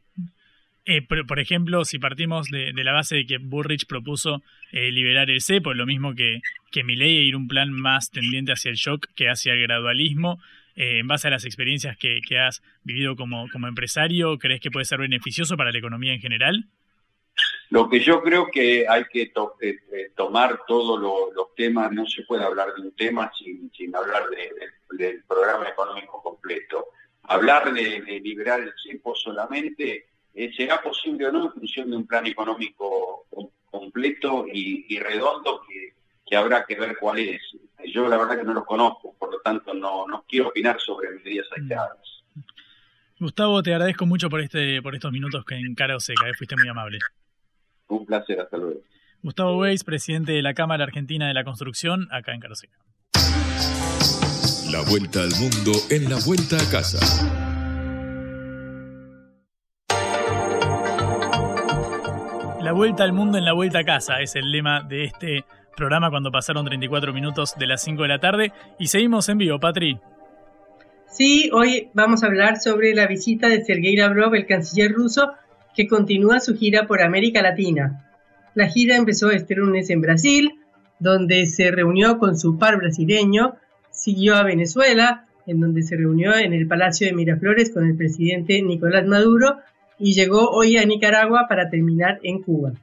[0.88, 5.42] Eh, por, ejemplo, si partimos de, la base de que Burrich propuso eh, liberar el
[5.42, 9.08] cepo, lo mismo que, que Milley, e ir un plan más tendiente hacia el shock
[9.16, 10.40] que hacia el gradualismo,
[10.76, 15.00] eh, en base a las experiencias que, has vivido como, empresario, ¿crees que puede ser
[15.00, 16.66] beneficioso para la economía en general?
[17.70, 19.32] Lo que yo creo que hay que
[20.16, 24.24] tomar todos los temas, no se puede hablar de un tema sin, sin hablar
[24.92, 26.88] del programa económico completo.
[27.24, 32.06] Hablar de, liberar el cepo solamente eh, será posible o no en función de un
[32.06, 33.26] plan económico
[33.72, 37.42] completo y, redondo que, habrá que ver cuál es.
[37.94, 41.12] Yo la verdad que no lo conozco, por lo tanto no, no quiero opinar sobre
[41.12, 42.24] medidas aisladas.
[43.18, 46.34] Gustavo, te agradezco mucho por este por estos minutos que en Cara o Seca, eh,
[46.38, 47.00] fuiste muy amable.
[47.88, 48.82] Un placer, hasta luego.
[49.22, 52.78] Gustavo Weiss, presidente de la Cámara Argentina de la Construcción, acá en Cara Seca.
[54.70, 57.45] La vuelta al mundo en la vuelta a casa.
[62.66, 65.46] La vuelta al mundo en la vuelta a casa es el lema de este
[65.78, 69.60] programa cuando pasaron 34 minutos de las 5 de la tarde y seguimos en vivo,
[69.60, 70.00] Patri.
[71.08, 75.34] Sí, hoy vamos a hablar sobre la visita de Sergei Lavrov, el canciller ruso,
[75.76, 78.10] que continúa su gira por América Latina.
[78.56, 80.56] La gira empezó este lunes en Brasil,
[80.98, 83.58] donde se reunió con su par brasileño,
[83.92, 88.60] siguió a Venezuela, en donde se reunió en el Palacio de Miraflores con el presidente
[88.64, 89.60] Nicolás Maduro
[90.00, 92.74] y llegó hoy a Nicaragua para terminar en Cuba.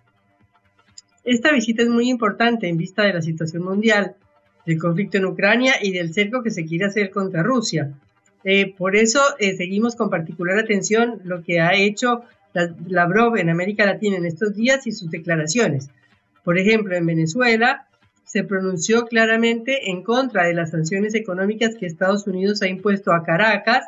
[1.25, 4.17] Esta visita es muy importante en vista de la situación mundial,
[4.67, 7.93] del conflicto en Ucrania y del cerco que se quiere hacer contra Rusia.
[8.45, 12.23] Eh, por eso eh, seguimos con particular atención lo que ha hecho
[12.89, 15.91] Lavrov en América Latina en estos días y sus declaraciones.
[16.45, 17.87] Por ejemplo, en Venezuela
[18.25, 23.23] se pronunció claramente en contra de las sanciones económicas que Estados Unidos ha impuesto a
[23.23, 23.85] Caracas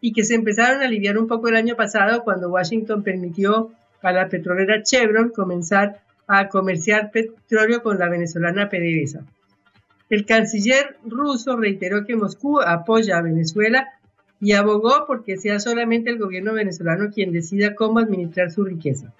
[0.00, 3.70] y que se empezaron a aliviar un poco el año pasado cuando Washington permitió
[4.02, 9.24] a la petrolera Chevron comenzar a comerciar petróleo con la venezolana PDVSA.
[10.08, 13.88] El canciller ruso reiteró que Moscú apoya a Venezuela
[14.40, 19.12] y abogó porque sea solamente el gobierno venezolano quien decida cómo administrar su riqueza.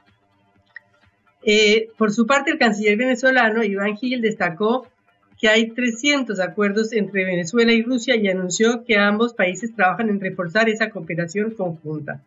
[1.43, 4.89] Eh, por su parte, el canciller venezolano Iván Gil destacó
[5.39, 10.21] que hay 300 acuerdos entre Venezuela y Rusia y anunció que ambos países trabajan en
[10.21, 12.23] reforzar esa cooperación conjunta.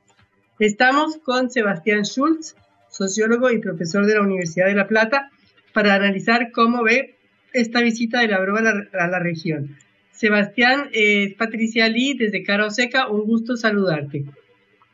[0.60, 2.56] Estamos con Sebastián Schultz,
[2.90, 5.32] sociólogo y profesor de la Universidad de La Plata,
[5.74, 7.16] para analizar cómo ve
[7.54, 9.78] esta visita de la broma a la, región.
[10.12, 14.26] Sebastián, eh, Patricia Lee desde Caro Seca, un gusto saludarte.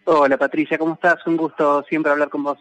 [0.04, 1.26] Hola Patricia, ¿cómo estás?
[1.26, 2.60] Un gusto siempre hablar con vos.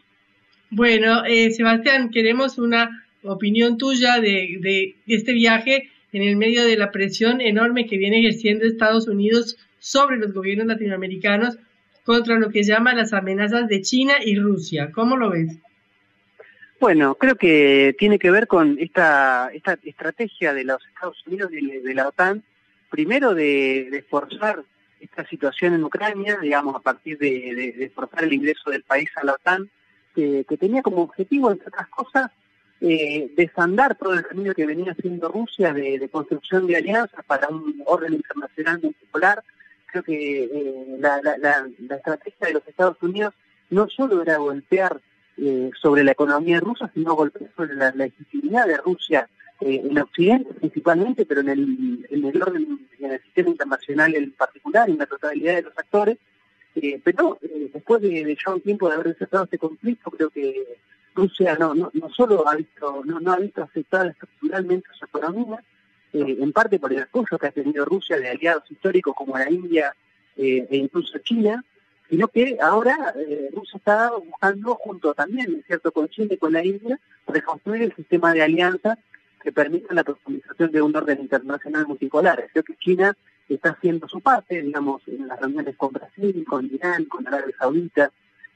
[0.71, 6.77] Bueno, eh, Sebastián, queremos una opinión tuya de, de, este viaje en el medio de
[6.77, 11.59] la presión enorme que viene ejerciendo Estados Unidos sobre los gobiernos latinoamericanos
[12.05, 14.91] contra lo que llama las amenazas de China y Rusia.
[14.93, 15.57] ¿Cómo lo ves?
[16.81, 21.81] Bueno, creo que tiene que ver con esta, esta estrategia de los Estados Unidos y
[21.81, 22.43] de, la OTAN,
[22.91, 24.63] primero de, de, forzar
[25.01, 29.25] esta situación en Ucrania, digamos, a partir de, de, forzar el ingreso del país a
[29.25, 29.71] la OTAN,
[30.15, 32.31] que, tenía como objetivo, entre otras cosas,
[32.87, 37.83] eh, desandar todo el camino que venía haciendo Rusia de, construcción de alianzas para un
[37.87, 39.43] orden internacional multipolar.
[39.87, 41.67] Creo que eh, la,
[41.97, 43.33] estrategia de los Estados Unidos
[43.71, 45.01] no solo era golpear
[45.39, 49.31] eh, sobre la economía rusa, sino golpear sobre la, legitimidad de Rusia
[49.63, 54.31] eh, en Occidente principalmente, pero en el, en el orden, en el sistema internacional en
[54.33, 56.19] particular, en la totalidad de los actores.
[56.75, 57.39] Eh, pero
[57.73, 60.77] después de, ya un tiempo de haber desatado este conflicto, creo que
[61.15, 65.63] Rusia no, no, no solo ha visto, no, no ha visto afectada estructuralmente su economía,
[66.13, 69.95] en parte por el apoyo que ha tenido Rusia de aliados históricos como la India
[70.37, 71.65] e incluso China,
[72.09, 76.65] sino que ahora eh, Rusia está buscando, junto también, cierto?, con China y con la
[76.65, 78.99] India, reconstruir el sistema de alianzas
[79.43, 82.49] que permita la profundización de un orden internacional multipolar.
[82.53, 83.17] Creo que China
[83.49, 88.11] está haciendo su parte, digamos, en las reuniones con Brasil, con Irán, con Arabia Saudita,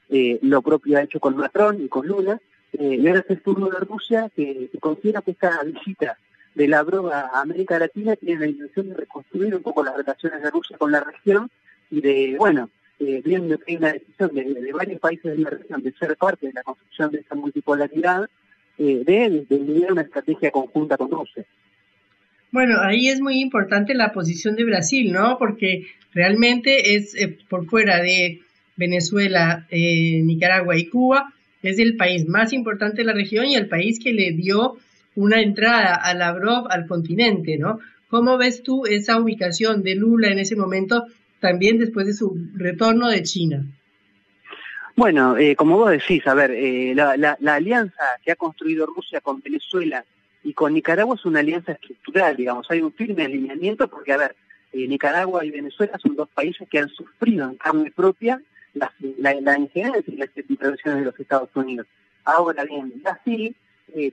[0.09, 2.39] eh, lo propio ha hecho con Macron y con Lula,
[2.73, 6.17] eh, y ahora es el turno de Rusia que, considera que esta visita
[6.55, 10.41] de la droga a América Latina tiene la intención de reconstruir un poco las relaciones
[10.41, 11.49] de Rusia con la región
[11.89, 12.69] y de, bueno,
[12.99, 16.47] eh, viendo que hay una decisión de, varios países de la región de ser parte
[16.47, 18.29] de la construcción de esa multipolaridad,
[18.77, 21.45] eh, de, de una estrategia conjunta con Rusia.
[22.51, 25.37] Bueno, ahí es muy importante la posición de Brasil, ¿no?
[25.37, 28.41] Porque realmente es eh, por fuera de
[28.79, 33.67] Venezuela, eh, Nicaragua y Cuba, es el país más importante de la región y el
[33.67, 34.77] país que le dio
[35.15, 37.79] una entrada a la Lavrov al continente, ¿no?
[38.07, 41.05] ¿Cómo ves tú esa ubicación de Lula en ese momento
[41.39, 43.65] también después de su retorno de China.
[44.95, 49.41] Bueno, eh, como vos decís, a ver, eh, la, alianza que ha construido Rusia con
[49.41, 50.03] Venezuela
[50.43, 54.35] y con Nicaragua es una alianza estructural, digamos, hay un firme alineamiento porque, a ver,
[54.73, 58.41] eh, Nicaragua y Venezuela son dos países que han sufrido en carne propia
[58.73, 61.87] la, la, injerencia y las intervenciones de los Estados Unidos.
[62.23, 63.55] Ahora bien, Brasil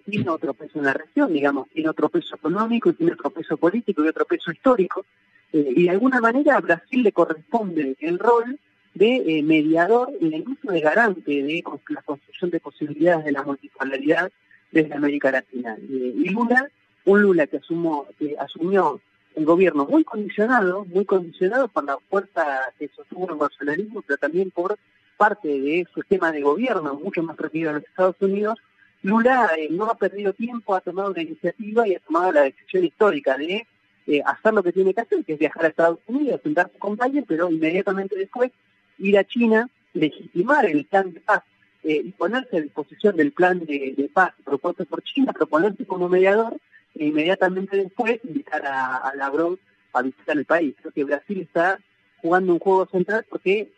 [0.06, 4.02] tiene otro peso en la región, digamos, tiene otro peso económico tiene otro peso político
[4.02, 5.04] y otro peso histórico,
[5.52, 8.58] eh, y de alguna manera a Brasil le corresponde el rol
[8.94, 14.30] de eh, mediador y incluso de garante de la construcción de posibilidades de la multipolaridad
[14.72, 15.76] desde América Latina.
[15.80, 16.68] Eh, y Lula,
[17.04, 19.00] un Lula que, asumo, que asumió
[19.36, 24.78] el gobierno muy condicionado, muy condicionado por la fuerza que sostuvo el pero también por
[25.16, 28.58] parte de su esquema de gobierno, mucho más rápido en los Estados Unidos,
[29.02, 33.36] Lula no ha perdido tiempo, ha tomado una iniciativa y ha tomado la decisión histórica
[33.36, 33.66] de
[34.06, 36.96] eh, hacer lo que tiene que hacer, que es viajar a Estados Unidos, sentarse con
[36.96, 38.50] Biden, pero inmediatamente después
[38.98, 41.42] ir a China, legitimar el plan de paz
[41.84, 46.56] eh, y ponerse a disposición del plan de, paz propuesto por China, proponerse como mediador
[46.98, 49.58] e inmediatamente después invitar a, a Lavrov
[49.92, 50.74] a visitar el país.
[50.80, 51.78] Creo que Brasil está
[52.20, 53.70] jugando un juego central porque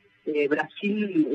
[0.49, 1.27] Brasil,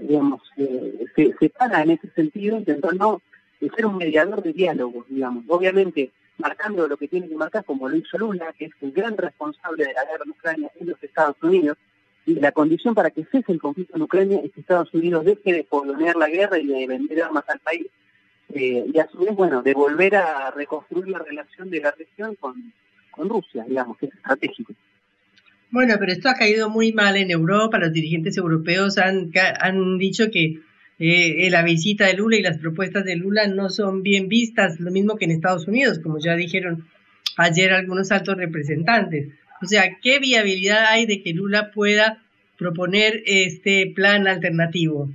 [0.00, 3.22] digamos, se, se para en ese sentido intentando
[3.60, 5.44] ser un mediador de diálogo, digamos.
[5.48, 9.16] Obviamente, marcando lo que tiene que marcar, como lo hizo Lula, que es el gran
[9.16, 11.78] responsable de la guerra en Ucrania en los Estados Unidos,
[12.26, 15.52] y la condición para que cese el conflicto en Ucrania es que Estados Unidos deje
[15.52, 17.86] de polonear la guerra y de vender armas al país,
[18.54, 22.34] eh, y a su vez, bueno, de volver a reconstruir la relación de la región
[22.36, 22.72] con,
[23.10, 24.74] con Rusia, digamos, que es estratégico.
[25.70, 27.78] Bueno, pero esto ha caído muy mal en Europa.
[27.78, 29.30] Los dirigentes europeos han,
[29.60, 30.60] han dicho que
[30.98, 34.90] eh, la visita de Lula y las propuestas de Lula no son bien vistas, lo
[34.90, 36.86] mismo que en Estados Unidos, como ya dijeron
[37.38, 39.28] ayer algunos altos representantes.
[39.62, 42.22] O sea, ¿qué viabilidad hay de que Lula pueda
[42.58, 45.08] proponer este plan alternativo?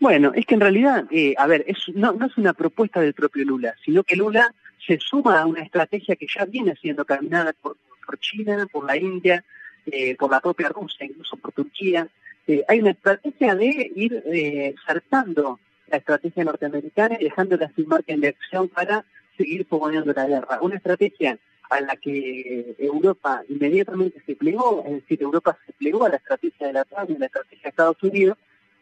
[0.00, 1.64] Bueno, es que en realidad, eh, a ver,
[1.94, 4.54] no, es una propuesta del propio Lula, sino que Lula
[4.86, 7.76] se suma a una estrategia que ya viene siendo caminada por,
[8.20, 9.44] China, por la India,
[9.86, 12.08] eh, por la propia Rusia, incluso por Turquía.
[12.46, 18.20] Eh, hay una estrategia de ir eh, saltando la estrategia norteamericana y dejándola sin margen
[18.20, 19.04] de acción para
[19.36, 20.58] seguir poniendo la guerra.
[20.62, 26.08] Una estrategia a la que Europa inmediatamente se plegó, es decir, Europa se plegó a
[26.08, 28.38] la estrategia de la TAN y a la estrategia de Estados Unidos,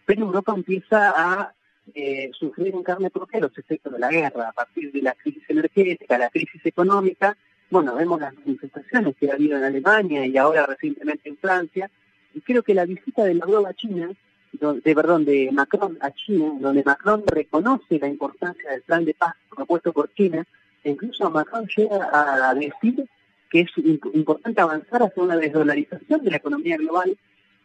[0.07, 1.53] pero Europa empieza a
[1.95, 5.43] eh, sufrir en carne propia los efectos de la guerra, a partir de la crisis
[5.49, 7.37] energética, la crisis económica,
[7.71, 11.91] bueno, vemos las manifestaciones que ha habido en Alemania y ahora recientemente en Francia,
[12.33, 14.11] y creo que la visita de Lavrov a China,
[14.53, 19.35] de, perdón, de Macron a China, donde Macron reconoce la importancia del plan de paz
[19.55, 20.47] propuesto por China,
[20.85, 23.09] e incluso Macron llega a decir
[23.51, 23.71] que es
[24.15, 27.17] importante avanzar hacia una desdolarización de la economía global,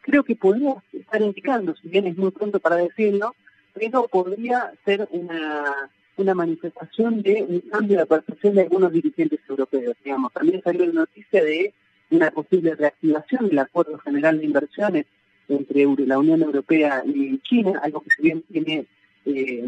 [0.02, 3.34] creo que podría estar indicando, si bien es muy pronto para decirlo,
[3.72, 9.96] pero podría ser una, manifestación de un cambio de percepción de algunos dirigentes europeos.
[10.04, 10.32] Digamos.
[10.32, 11.72] También salió la noticia de
[12.10, 15.06] una posible reactivación del Acuerdo General de Inversiones
[15.48, 18.86] entre la Unión Europea y China, algo que si bien tiene,
[19.24, 19.64] eh,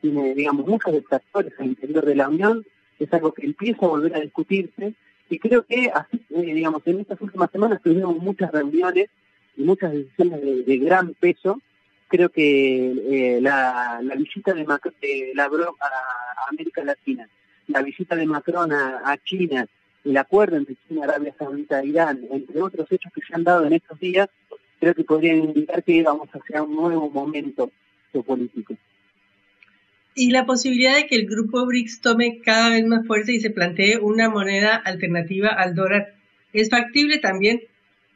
[0.00, 2.64] tiene digamos, muchos detractores al interior de la Unión,
[3.00, 4.94] es algo que empieza a volver a discutirse
[5.28, 9.08] y creo que así, eh, digamos, en estas últimas semanas tuvimos muchas reuniones
[9.56, 11.60] y muchas decisiones de, gran peso.
[12.08, 12.92] Creo que
[13.36, 17.28] eh, la, visita de, Macron, de a, América Latina,
[17.66, 19.66] la visita de Macron a China,
[20.06, 23.66] el acuerdo entre China, Arabia Saudita e Irán, entre otros hechos que se han dado
[23.66, 24.28] en estos días,
[24.78, 27.72] creo que podrían indicar que vamos hacia un nuevo momento
[28.12, 28.76] geopolítico.
[30.14, 33.50] Y la posibilidad de que el grupo BRICS tome cada vez más fuerza y se
[33.50, 36.14] plantee una moneda alternativa al dólar
[36.52, 37.60] es factible también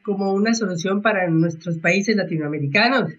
[0.03, 3.12] como una solución para nuestros países latinoamericanos.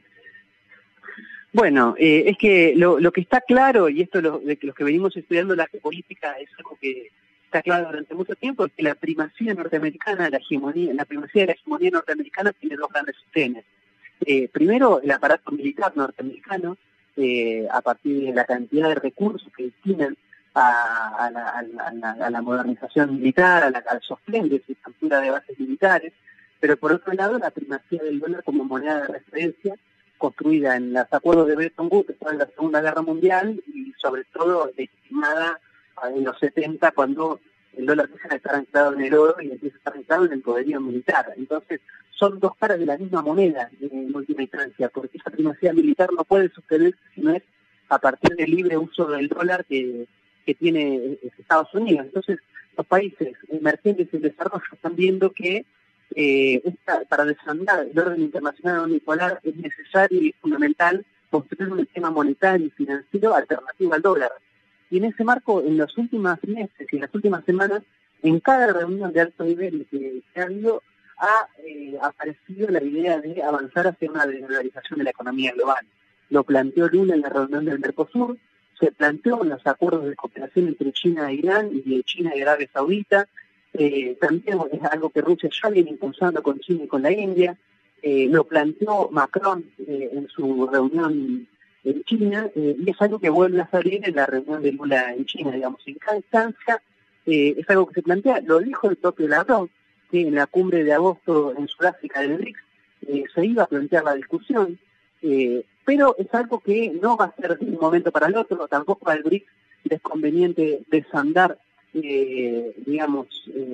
[1.53, 4.85] Bueno, eh, es que lo, que está claro, y esto lo, de que los que
[4.85, 7.11] venimos estudiando la geopolítica es algo que
[7.43, 11.47] está claro durante mucho tiempo es que la primacía norteamericana, la hegemonía, la primacía de
[11.47, 13.65] la hegemonía norteamericana tiene dos grandes sostenes.
[14.25, 16.77] Eh, primero, el aparato militar norteamericano,
[17.17, 20.15] eh, a partir de la cantidad de recursos que destinan
[20.53, 21.29] a,
[22.29, 26.13] la, modernización militar, a la, al sostén de su estructura de bases militares,
[26.61, 29.75] pero por otro lado, la primacía del dólar como moneda de referencia,
[30.19, 34.23] construida en los acuerdos de Bretton Woods después de la Segunda Guerra Mundial y sobre
[34.25, 35.59] todo destinada
[36.15, 37.39] en los 70 cuando
[37.75, 40.33] el dólar empieza a estar anclado en el oro y empieza a estar anclado en
[40.33, 41.33] el poderío militar.
[41.35, 41.81] Entonces,
[42.11, 46.23] son dos caras de la misma moneda en última instancia, porque esa primacía militar no
[46.23, 47.41] puede sostenerse si no es
[47.89, 50.05] a partir del libre uso del dólar que,
[50.45, 52.05] que tiene Estados Unidos.
[52.05, 52.37] Entonces,
[52.77, 55.65] los países emergentes en desarrollo están viendo que
[56.15, 56.61] eh,
[57.09, 62.71] para desandar el orden internacional unipolar es necesario y fundamental construir un sistema monetario y
[62.71, 64.31] financiero alternativo al dólar.
[64.89, 67.81] Y en ese marco, en los últimos meses y en las últimas semanas,
[68.21, 70.83] en cada reunión de alto nivel que se ha habido,
[71.17, 75.85] ha eh, aparecido la idea de avanzar hacia una desdolarización de la economía global.
[76.29, 78.37] Lo planteó Lula en la reunión del Mercosur,
[78.79, 82.41] se planteó en los acuerdos de cooperación entre China e Irán y de China y
[82.41, 83.27] Arabia Saudita,
[83.73, 87.57] eh, también es algo que Rusia ya viene impulsando con China y con la India,
[88.01, 91.47] eh, lo planteó Macron en su reunión
[91.83, 95.13] en China eh, y es algo que vuelve a salir en la reunión de Lula
[95.13, 96.81] en China, digamos, en cada instancia
[97.25, 99.69] eh, es algo que se plantea, lo dijo el propio Lavrov,
[100.09, 102.59] que en la cumbre de agosto en Sudáfrica del BRICS
[103.07, 104.79] eh, se iba a plantear la discusión,
[105.85, 109.09] pero es algo que no va a ser de un momento para el otro, tampoco
[109.09, 109.45] al BRICS
[109.89, 111.57] es conveniente desandar,
[111.93, 113.27] digamos,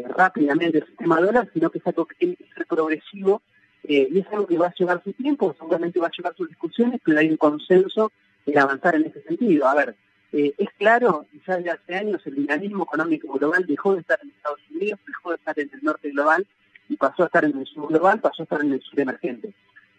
[0.09, 3.41] rápidamente el sistema dólar, sino que es algo que tiene que ser progresivo
[3.87, 6.49] eh, y es algo que va a llevar su tiempo, seguramente va a llevar sus
[6.49, 8.11] discusiones, pero hay un consenso
[8.45, 9.65] en avanzar en ese sentido.
[9.65, 9.95] A ver,
[10.33, 14.29] eh, es claro, ya desde hace años el dinamismo económico global dejó de estar en
[14.29, 16.45] Estados Unidos, dejó de estar en el norte global
[16.89, 19.53] y pasó a estar en el sur global, pasó a estar en el sur emergente.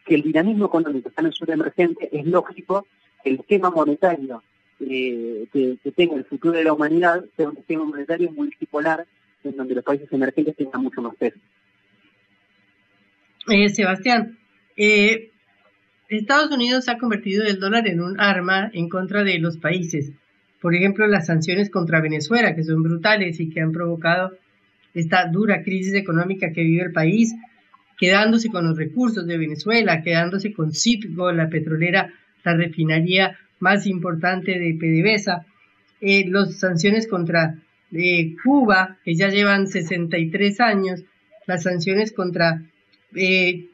[0.05, 2.87] Que el dinamismo económico está en el sur emergente, es lógico
[3.25, 4.43] el esquema monetario
[4.81, 9.07] eh, que, tenga el futuro de la humanidad sea un esquema monetario multipolar
[9.45, 11.39] en donde los países emergentes tengan mucho más peso.
[13.49, 14.39] Eh, Sebastián,
[14.77, 15.31] eh,
[16.09, 20.13] Estados Unidos ha convertido el dólar en un arma en contra de los países.
[20.61, 24.37] Por ejemplo, las sanciones contra Venezuela, que son brutales y que han provocado
[24.95, 27.35] esta dura crisis económica que vive el país,
[27.99, 32.13] quedándose con los recursos de Venezuela, quedándose con Citgo, la petrolera,
[32.45, 35.47] la refinaría más importante de PDVSA,
[36.01, 37.59] eh, las sanciones contra
[37.93, 41.03] eh, Cuba, que ya llevan 63 años,
[41.47, 42.63] las sanciones contra
[43.15, 43.67] eh,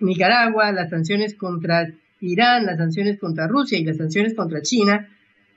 [0.00, 5.08] Nicaragua, las sanciones contra Irán, las sanciones contra Rusia y las sanciones contra China,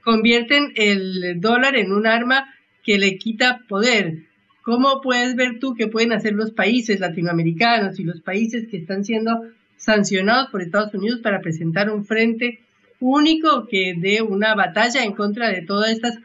[0.02, 2.54] convierten el dólar en un arma
[2.84, 4.24] que le quita poder.
[4.62, 9.04] ¿Cómo puedes ver tú que pueden hacer los países latinoamericanos y los países que están
[9.04, 9.44] siendo
[9.76, 12.60] sancionados por Estados Unidos para presentar un frente
[13.00, 16.18] único que dé una batalla en contra de todas estas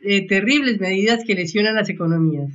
[0.00, 2.50] eh, terribles medidas que lesionan las economías?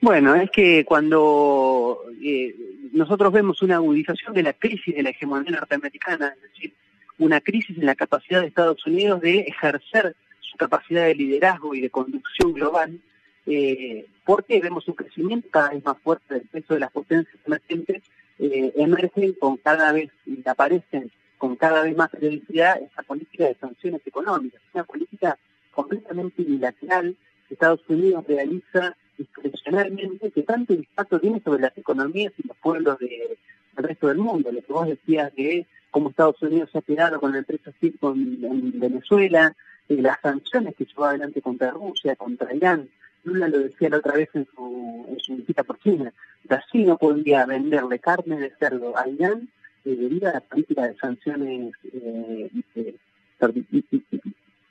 [0.00, 2.54] Bueno, es que cuando eh,
[2.92, 6.74] nosotros vemos una agudización de la crisis de la hegemonía norteamericana, es decir,
[7.18, 11.80] una crisis en la capacidad de Estados Unidos de ejercer su capacidad de liderazgo y
[11.80, 12.98] de conducción global,
[13.46, 18.02] eh, porque vemos un crecimiento cada vez más fuerte del peso de las potencias emergentes,
[18.38, 21.10] eh, emergen con cada vez y aparecen
[21.42, 25.36] con cada vez más periodicidad esta política de sanciones económicas, una política
[25.72, 27.16] completamente bilateral
[27.48, 32.96] que Estados Unidos realiza discrecionalmente que tanto impacto tiene sobre las economías y los pueblos
[33.00, 33.36] del
[33.74, 34.52] resto del mundo.
[34.52, 37.98] Lo que vos decías de cómo Estados Unidos se ha quedado con la empresa CIP
[37.98, 39.56] con, en Venezuela,
[39.88, 42.88] eh, las sanciones que llevó adelante contra Rusia, contra Irán.
[43.24, 46.12] Lula lo decía la otra vez en su, en su visita por China.
[46.44, 49.48] Brasil no podía venderle carne de cerdo a Irán
[49.84, 52.50] eh, debido a la política de sanciones eh,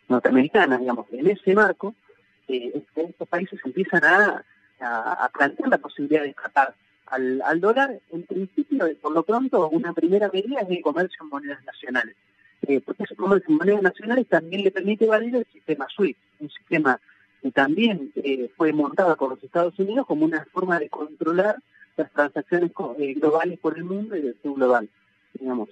[0.08, 1.08] norteamericanas, digamos.
[1.12, 1.96] En ese marco,
[2.48, 4.44] estos países empiezan a,
[5.34, 6.74] plantear la posibilidad de escapar
[7.06, 11.30] al, al, dólar, en principio, por lo pronto, una primera medida es el comercio en
[11.30, 12.16] monedas nacionales.
[12.68, 16.50] Eh, porque ese comercio en monedas nacionales también le permite valer el sistema SWIFT, un
[16.50, 17.00] sistema
[17.42, 21.56] que también eh, fue montado por los Estados Unidos como una forma de controlar
[21.98, 24.90] las transacciones eh, globales por el mundo y del sur global.
[25.34, 25.70] Digamos.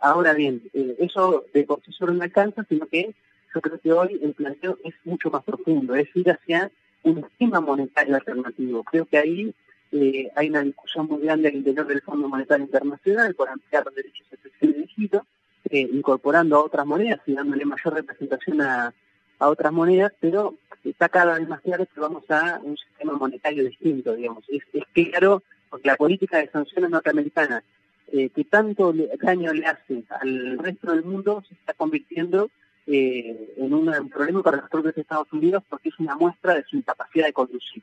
[0.00, 3.14] ahora bien, eso de por sí solo no alcanza, sino que
[3.54, 6.70] yo creo que hoy el planteo es mucho más profundo, es ir hacia
[7.02, 8.82] un esquema monetario alternativo.
[8.84, 9.54] Creo que ahí
[9.92, 13.94] eh, hay una discusión muy grande al interior del Fondo Monetario Internacional por ampliar los
[13.94, 14.26] derechos
[14.60, 15.26] de Egipto,
[15.68, 18.94] eh, incorporando a otras monedas y dándole mayor representación a,
[19.38, 20.54] otras monedas, pero
[20.84, 24.44] está cada vez más claro que vamos a un sistema monetario distinto, digamos.
[24.48, 24.62] Es,
[24.92, 25.42] claro,
[25.72, 27.64] porque la política de sanciones norteamericanas,
[28.12, 28.92] eh, que tanto
[29.22, 32.50] daño le hace al resto del mundo, se está convirtiendo
[32.86, 36.76] eh, en un, problema para los propios Estados Unidos porque es una muestra de su
[36.76, 37.82] incapacidad de conducir.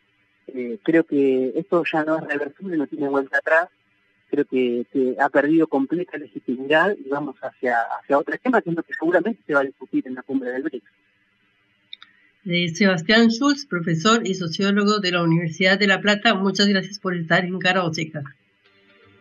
[0.54, 3.70] Eh, creo que esto ya no es reversible, no tiene vuelta atrás.
[4.30, 4.86] Creo que,
[5.20, 9.42] ha perdido completa legitimidad y vamos hacia, hacia otro tema que es lo que seguramente
[9.48, 10.86] se va a discutir en la cumbre del BRICS.
[12.52, 17.16] Eh, Sebastián Schulz, profesor y sociólogo de la Universidad de La Plata, muchas gracias por
[17.16, 18.24] estar en Cara Oseca.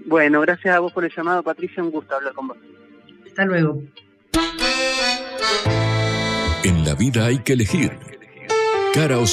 [0.06, 2.56] Bueno, gracias a vos por el llamado, Patricia, un gusto hablar con vos.
[3.26, 3.82] Hasta luego.
[6.64, 7.92] En la vida hay que elegir.
[8.94, 9.26] Cara o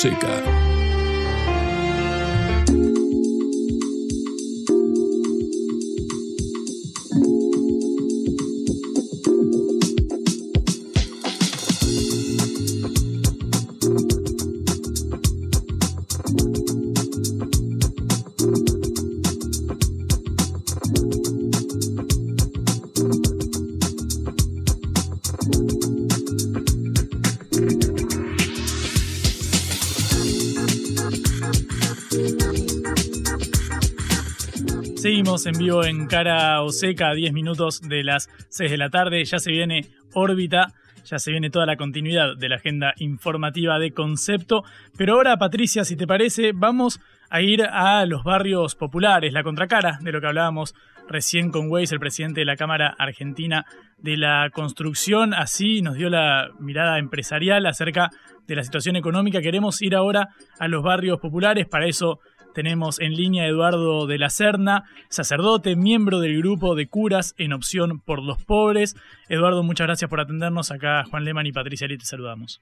[35.44, 39.26] en vivo en Cara o Seca, a 10 minutos de las 6 de la tarde.
[39.26, 40.72] Ya se viene órbita,
[41.04, 44.64] ya se viene toda la continuidad de la agenda informativa de concepto.
[44.98, 50.00] Pero ahora, Patricia, si te parece, vamos a ir a los barrios populares, la contracara
[50.02, 50.74] de lo que hablábamos
[51.10, 53.66] recién con Weiss, el presidente de la Cámara Argentina
[53.98, 55.34] de la Construcción.
[55.34, 58.10] Así nos dio la mirada empresarial acerca
[58.48, 59.42] de la situación económica.
[59.42, 60.30] Queremos ir ahora
[60.60, 61.68] a los barrios populares.
[61.68, 62.20] Para eso
[62.56, 67.54] tenemos en línea a Eduardo de la Serna, sacerdote, miembro del grupo de curas en
[67.54, 68.96] opción por los pobres.
[69.30, 70.72] Eduardo, muchas gracias por atendernos.
[70.72, 72.62] Acá Juan Leman y Patricia Lee te saludamos.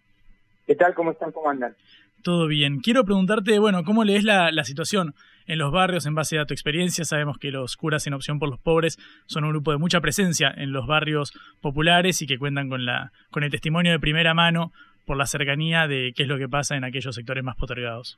[0.67, 0.93] ¿Qué tal?
[0.93, 1.31] ¿Cómo están?
[1.31, 1.75] ¿Cómo andan?
[2.23, 2.79] Todo bien.
[2.79, 5.13] Quiero preguntarte, bueno, ¿cómo lees la, la situación
[5.45, 7.05] en los barrios en base a tu experiencia.
[7.05, 10.53] Sabemos que los curas en opción por los pobres son un grupo de mucha presencia
[10.55, 14.71] en los barrios populares y que cuentan con, la, con el testimonio de primera mano
[15.05, 18.17] por la cercanía de qué es lo que pasa en aquellos sectores más potergados.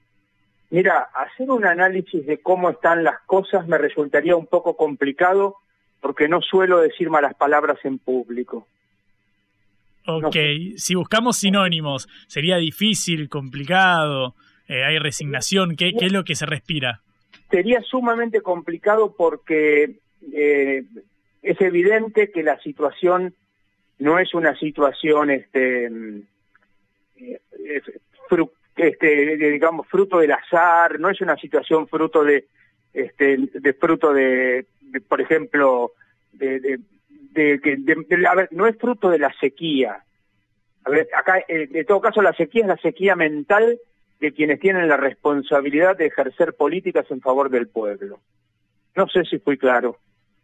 [0.70, 5.58] Mira, hacer un análisis de cómo están las cosas me resultaría un poco complicado
[6.02, 8.68] porque no suelo decir malas palabras en público.
[10.08, 10.36] Ok,
[10.78, 14.36] si buscamos sinónimos, sería difícil, complicado,
[14.68, 17.02] eh, hay resignación, ¿Qué, es lo que se respira?
[17.50, 19.96] Sería sumamente complicado porque
[20.32, 20.84] eh,
[21.42, 23.34] es evidente que la situación
[23.98, 25.86] no es una situación este,
[27.18, 27.82] eh,
[28.76, 32.46] este digamos fruto del azar, no es una situación fruto de
[32.94, 34.66] este de fruto de,
[35.08, 35.92] por ejemplo
[36.34, 40.04] de, de, a ver, no es fruto de la sequía.
[40.86, 43.78] A ver, acá, eh, en todo caso, la sequía es la sequía mental
[44.20, 48.20] de quienes tienen la responsabilidad de ejercer políticas en favor del pueblo.
[48.96, 49.98] No sé si fui claro.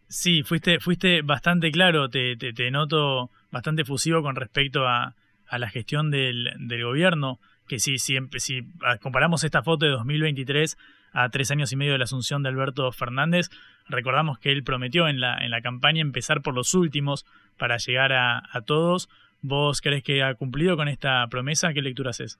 [0.07, 5.15] Sí, fuiste, fuiste bastante claro, te, te, noto bastante fusivo con respecto a,
[5.47, 7.39] a la gestión del, del gobierno,
[7.71, 8.63] que si, si, si
[9.01, 10.77] comparamos esta foto de 2023
[11.13, 13.49] a tres años y medio de la asunción de Alberto Fernández,
[13.87, 17.25] recordamos que él prometió en la, en la campaña empezar por los últimos
[17.57, 19.07] para llegar a, a todos.
[19.41, 21.71] ¿Vos crees que ha cumplido con esta promesa?
[21.71, 22.37] ¿Qué lectura haces?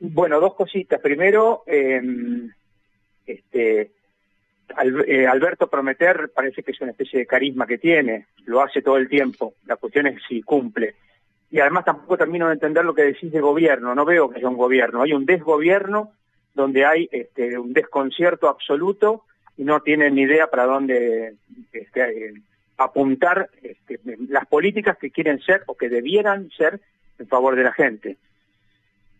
[0.00, 1.00] Bueno, dos cositas.
[1.00, 2.50] Primero, em,
[3.26, 3.92] este,
[5.06, 8.96] eh, Alberto Prometer parece que es una especie de carisma que tiene, lo hace todo
[8.96, 9.54] el tiempo.
[9.66, 10.96] La cuestión es si cumple.
[11.50, 13.94] Y además tampoco termino de entender lo que decís de gobierno.
[13.94, 15.02] No veo que haya un gobierno.
[15.02, 16.12] Hay un desgobierno
[16.54, 19.24] donde hay este, un desconcierto absoluto
[19.56, 21.34] y no tienen ni idea para dónde
[21.72, 22.34] este,
[22.76, 26.80] apuntar este, las políticas que quieren ser o que debieran ser
[27.18, 28.16] en favor de la gente.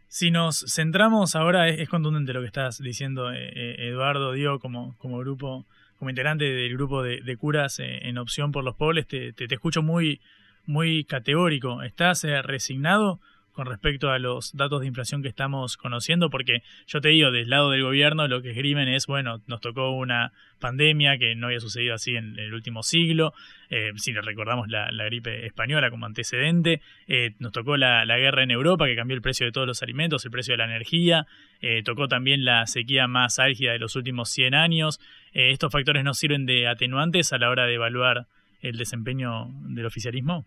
[0.09, 4.97] Si nos centramos ahora, es, contundente lo que estás diciendo, eh, eh, Eduardo, Dio, como,
[4.97, 5.67] como grupo,
[5.99, 9.83] como integrante del grupo de, curas eh, en opción por los pobres, te, te, escucho
[9.83, 10.21] muy,
[10.69, 11.83] muy categórico.
[11.83, 13.19] ¿Estás resignado
[13.59, 17.51] con respecto a los datos de inflación que estamos conociendo, porque yo te digo, del
[17.51, 21.59] lado del gobierno lo que esgrimen es, bueno, nos tocó una pandemia que no había
[21.59, 23.35] sucedido así en el último siglo,
[23.69, 28.87] eh, si recordamos la, gripe española como antecedente, eh, nos tocó la, guerra en Europa
[28.87, 31.27] que cambió el precio de todos los alimentos, el precio de la energía,
[31.61, 35.01] eh, tocó también la sequía más álgida de los últimos 100 años,
[35.33, 38.27] ¿estos factores no sirven de atenuantes a la hora de evaluar
[38.63, 40.47] el desempeño del oficialismo?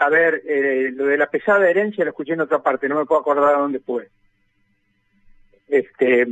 [0.00, 3.04] A ver, eh, lo de la pesada herencia lo escuché en otra parte, no me
[3.04, 4.08] puedo acordar a dónde fue.
[5.68, 6.26] Este,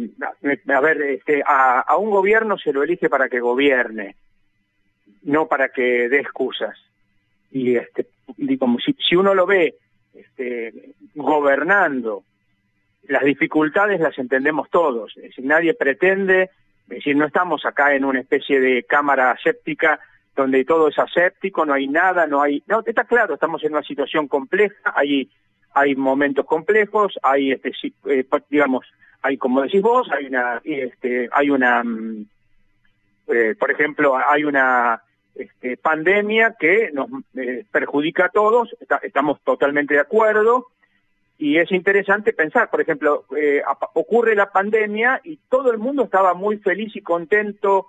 [0.69, 4.17] a ver, este, a, un gobierno se lo elige para que gobierne,
[5.25, 6.79] no para que dé excusas.
[7.51, 8.07] Y este,
[8.59, 9.75] como si, si uno lo ve
[10.15, 12.25] este, gobernando,
[13.03, 15.15] las dificultades las entendemos todos.
[15.19, 16.45] Es decir, nadie pretende,
[16.89, 20.01] es decir, no estamos acá en una especie de cámara séptica
[20.39, 22.63] donde todo es aséptico, no hay nada, no hay...
[22.69, 25.29] No, está claro, estamos en una situación compleja, hay,
[25.75, 27.73] hay momentos complejos, hay, este,
[28.07, 28.87] eh, digamos,
[29.21, 32.27] hay, como decís vos, hay una, este, hay una, mm,
[33.27, 35.03] eh, por ejemplo, hay una
[35.35, 40.69] este, pandemia que nos eh, perjudica a todos, estamos totalmente de acuerdo,
[41.37, 43.25] y es interesante pensar, por ejemplo,
[43.95, 47.89] ocurre la pandemia y todo el mundo estaba muy feliz y contento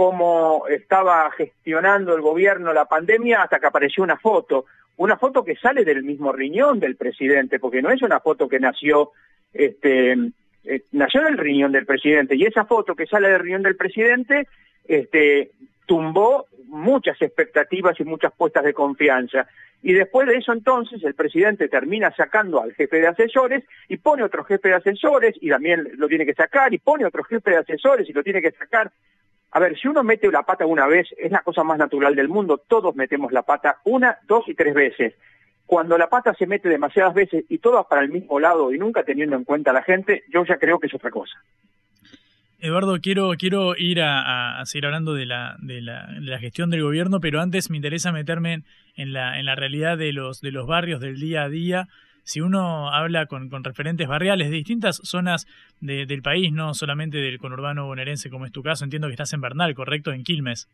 [0.00, 4.64] cómo estaba gestionando el gobierno la pandemia hasta que apareció una foto,
[4.96, 8.58] una foto que sale del mismo riñón del presidente, porque no es una foto que
[8.58, 9.10] nació,
[9.52, 10.12] este,
[10.64, 14.48] eh, nació del riñón del presidente, y esa foto que sale del riñón del presidente,
[14.88, 15.50] este,
[15.84, 19.48] tumbó muchas expectativas y muchas puestas de confianza.
[19.82, 24.22] Y después de eso entonces el presidente termina sacando al jefe de asesores y pone
[24.22, 27.58] otro jefe de asesores y también lo tiene que sacar y pone otro jefe de
[27.58, 28.90] asesores y lo tiene que sacar.
[29.52, 32.28] A ver, si uno mete la pata una vez, es la cosa más natural del
[32.28, 35.14] mundo, todos metemos la pata una, dos y tres veces.
[35.66, 39.02] Cuando la pata se mete demasiadas veces y todas para el mismo lado y nunca
[39.02, 41.36] teniendo en cuenta a la gente, yo ya creo que es otra cosa.
[42.60, 47.40] Eduardo, quiero, quiero ir a, seguir hablando de la, de, la, gestión del gobierno, pero
[47.40, 48.64] antes me interesa meterme
[48.96, 51.88] en la, en la realidad de los, de los barrios del día a día
[52.24, 55.46] si uno habla con, con referentes barriales de distintas zonas
[55.80, 59.40] del país, no solamente del conurbano bonaerense como es tu caso, entiendo que estás en
[59.40, 60.12] Bernal, ¿correcto?
[60.12, 60.68] En Quilmes.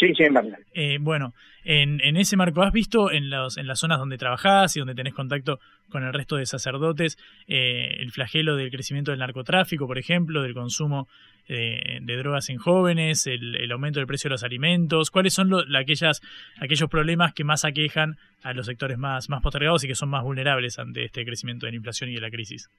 [0.00, 0.64] Sí, sí, en Bernal.
[0.72, 4.74] Eh, bueno, en, en, ese marco, ¿has visto en, los, en las zonas donde trabajás
[4.74, 9.20] y donde tenés contacto con el resto de sacerdotes eh, el flagelo del crecimiento del
[9.20, 11.06] narcotráfico, por ejemplo, del consumo
[11.48, 15.10] eh, de drogas en jóvenes, el, aumento del precio de los alimentos?
[15.10, 16.22] ¿Cuáles son aquellas,
[16.58, 20.24] aquellos problemas que más aquejan a los sectores más, más postergados y que son más
[20.24, 22.70] vulnerables ante este crecimiento de la inflación y de la crisis?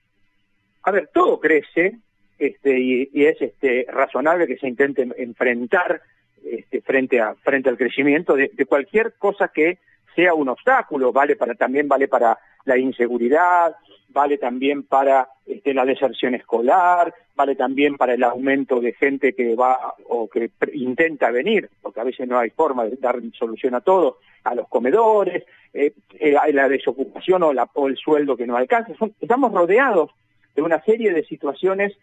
[0.82, 2.00] A ver, todo crece,
[2.40, 6.02] este, y, es este, razonable que se intente enfrentar
[6.44, 9.80] este, frente, a, frente al crecimiento de, cualquier cosa que
[10.16, 13.76] sea un obstáculo, vale para, también vale para la inseguridad,
[14.10, 19.56] vale también para este, la deserción escolar, vale también para el aumento de gente que
[19.56, 23.82] va o que intenta venir, porque a veces no hay forma de dar solución a
[23.82, 28.58] todo, a los comedores, eh, eh, la desocupación o, la, o el sueldo que no
[28.58, 28.94] alcanza.
[29.22, 30.12] estamos rodeados
[30.56, 31.94] de una serie de situaciones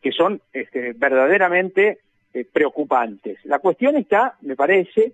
[0.00, 1.98] que son este, verdaderamente
[2.32, 3.38] eh, preocupantes.
[3.44, 5.12] La cuestión está, me parece,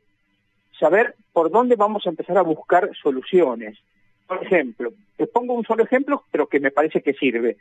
[0.78, 3.78] saber por dónde vamos a empezar a buscar soluciones.
[4.26, 7.56] Por ejemplo, les pongo un solo ejemplo, pero que me parece que sirve.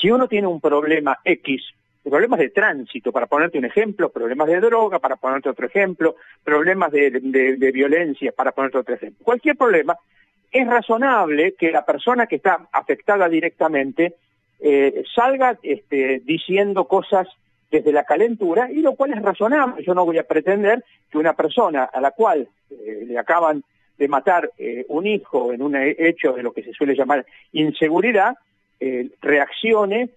[0.00, 1.62] Si uno tiene un problema X,
[2.02, 6.92] problemas de tránsito, para ponerte un ejemplo, problemas de droga, para ponerte otro ejemplo, problemas
[6.92, 9.24] de, violencia, para ponerte otro ejemplo.
[9.24, 9.96] Cualquier problema,
[10.50, 14.14] es razonable que la persona que está afectada directamente
[14.60, 17.26] eh, salga este, diciendo cosas
[17.78, 19.82] desde la calentura, y lo cual es razonable.
[19.84, 23.64] Yo no voy a pretender que una persona a la cual eh, le acaban
[23.98, 28.36] de matar eh, un hijo en un hecho de lo que se suele llamar inseguridad,
[29.22, 30.10] reaccione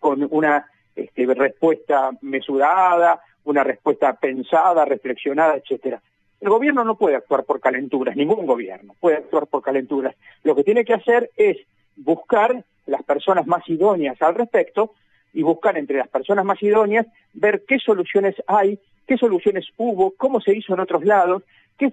[0.00, 0.66] con una
[0.96, 6.02] este, respuesta mesurada, una respuesta pensada, reflexionada, etcétera.
[6.40, 10.14] El gobierno no puede actuar por calenturas, ningún gobierno puede actuar por calenturas.
[10.42, 11.56] Lo que tiene que hacer es
[11.96, 14.94] buscar las personas más idóneas al respecto
[15.32, 20.40] y buscar entre las personas más idóneas ver qué soluciones hay, qué soluciones hubo, cómo
[20.40, 21.42] se hizo en otros lados,
[21.78, 21.90] qué,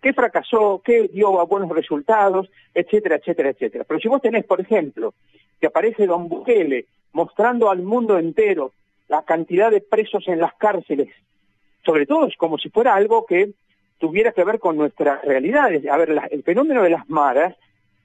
[0.00, 3.84] qué, fracasó, qué dio a buenos resultados, etcétera, etcétera, etcétera.
[3.84, 5.14] Pero si vos tenés, por ejemplo,
[5.60, 8.72] que aparece don Bukele mostrando al mundo entero
[9.08, 11.08] la cantidad de presos en las cárceles,
[11.84, 13.50] sobre todo es como si fuera algo que
[13.98, 15.86] tuviera que ver con nuestras realidades.
[15.88, 17.56] A ver, el fenómeno de las maras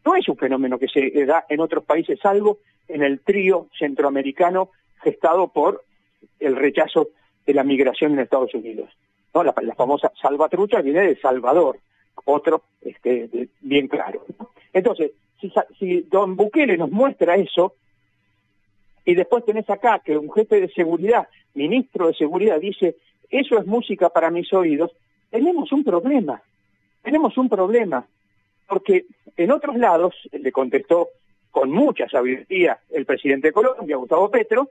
[0.06, 2.60] no es un fenómeno que se da en otros países, salvo
[2.94, 4.70] en el trío centroamericano
[5.02, 5.84] gestado por
[6.40, 7.10] el rechazo
[7.46, 8.90] de la migración en Estados Unidos.
[9.34, 9.44] ¿no?
[9.44, 11.80] La, famosa salvatrucha viene de Salvador,
[12.26, 14.26] otro este, bien claro.
[14.74, 17.76] Entonces, si, si don Bukele nos muestra eso,
[19.06, 22.98] y después tenés acá que un jefe de seguridad, ministro de seguridad, dice,
[23.30, 24.92] eso es música para mis oídos,
[25.30, 26.42] tenemos un problema,
[27.02, 28.06] tenemos un problema,
[28.68, 29.06] porque
[29.38, 31.10] en otros lados, le contestó
[31.52, 34.70] con mucha sabiduría el presidente de Colombia, Gustavo Petro,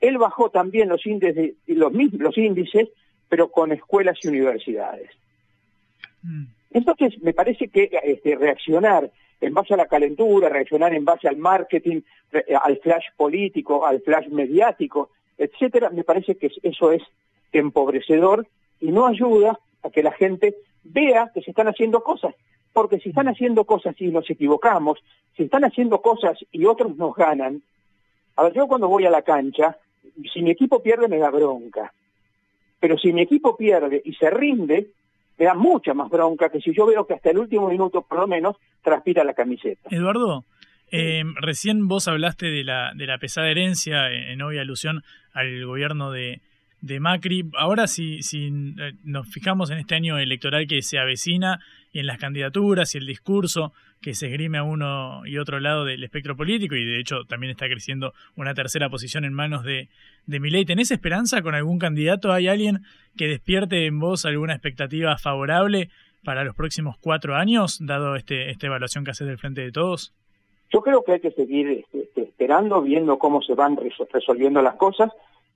[0.00, 2.88] él bajó también los índices, los, los índices
[3.28, 5.10] pero con escuelas y universidades.
[6.22, 6.44] Mm.
[6.72, 9.10] Entonces, me parece que este, reaccionar
[9.40, 12.02] en base a la calentura, reaccionar en base al marketing,
[12.62, 17.02] al flash político, al flash mediático, etcétera, me parece que eso es
[17.52, 18.46] empobrecedor
[18.80, 20.54] y no ayuda a que la gente
[20.84, 22.34] vea que se están haciendo cosas.
[22.72, 24.98] Porque si están haciendo cosas y nos equivocamos,
[25.36, 27.62] si están haciendo cosas y otros nos ganan,
[28.36, 29.76] a ver, yo cuando voy a la cancha,
[30.32, 31.92] si mi equipo pierde me da bronca.
[32.80, 34.88] Pero si mi equipo pierde y se rinde,
[35.38, 38.18] me da mucha más bronca que si yo veo que hasta el último minuto, por
[38.18, 39.88] lo menos, transpira la camiseta.
[39.90, 40.44] Eduardo,
[40.90, 45.02] eh, recién vos hablaste de la, de la pesada herencia, en obvia alusión
[45.32, 46.40] al gobierno de,
[46.82, 47.48] de Macri.
[47.56, 51.60] Ahora, si, si eh, nos fijamos en este año electoral que se avecina
[51.92, 53.72] y en las candidaturas y el discurso
[54.02, 57.52] que se esgrime a uno y otro lado del espectro político, y de hecho también
[57.52, 59.88] está creciendo una tercera posición en manos de,
[60.26, 62.32] de Milei, ¿tenés esperanza con algún candidato?
[62.32, 62.80] ¿Hay alguien
[63.16, 65.88] que despierte en vos alguna expectativa favorable
[66.24, 70.12] para los próximos cuatro años, dado este, esta evaluación que haces del Frente de Todos?
[70.72, 73.78] Yo creo que hay que seguir este, esperando, viendo cómo se van
[74.12, 75.12] resolviendo las cosas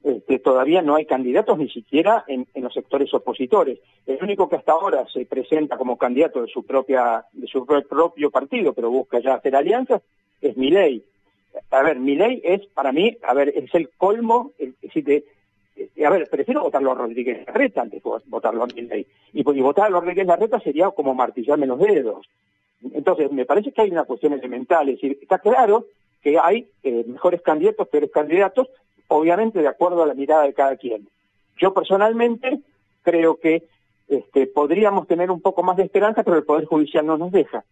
[0.07, 3.81] este, todavía no hay candidatos ni siquiera en, los sectores opositores.
[4.07, 8.31] El único que hasta ahora se presenta como candidato de su propia de su propio
[8.31, 10.03] partido, pero busca ya hacer alianzas,
[10.41, 11.03] es Milei.
[11.73, 15.25] A ver, Milei es para mí, a ver, es el colmo, de,
[16.05, 19.05] a ver, prefiero votarlo a Rodríguez Larreta antes de votarlo a Milei.
[19.33, 22.29] Y, y votar a Rodríguez Larreta sería como martillarme los dedos.
[22.93, 25.87] Entonces, me parece que hay una cuestión elemental, es decir, está claro
[26.23, 28.69] que hay eh, mejores candidatos, peores candidatos,
[29.09, 31.09] obviamente de acuerdo a la mirada de cada quien.
[31.59, 32.61] Yo personalmente
[33.03, 33.65] creo que
[34.09, 37.65] este, podríamos tener un poco más de esperanza, pero el Poder Judicial no nos deja.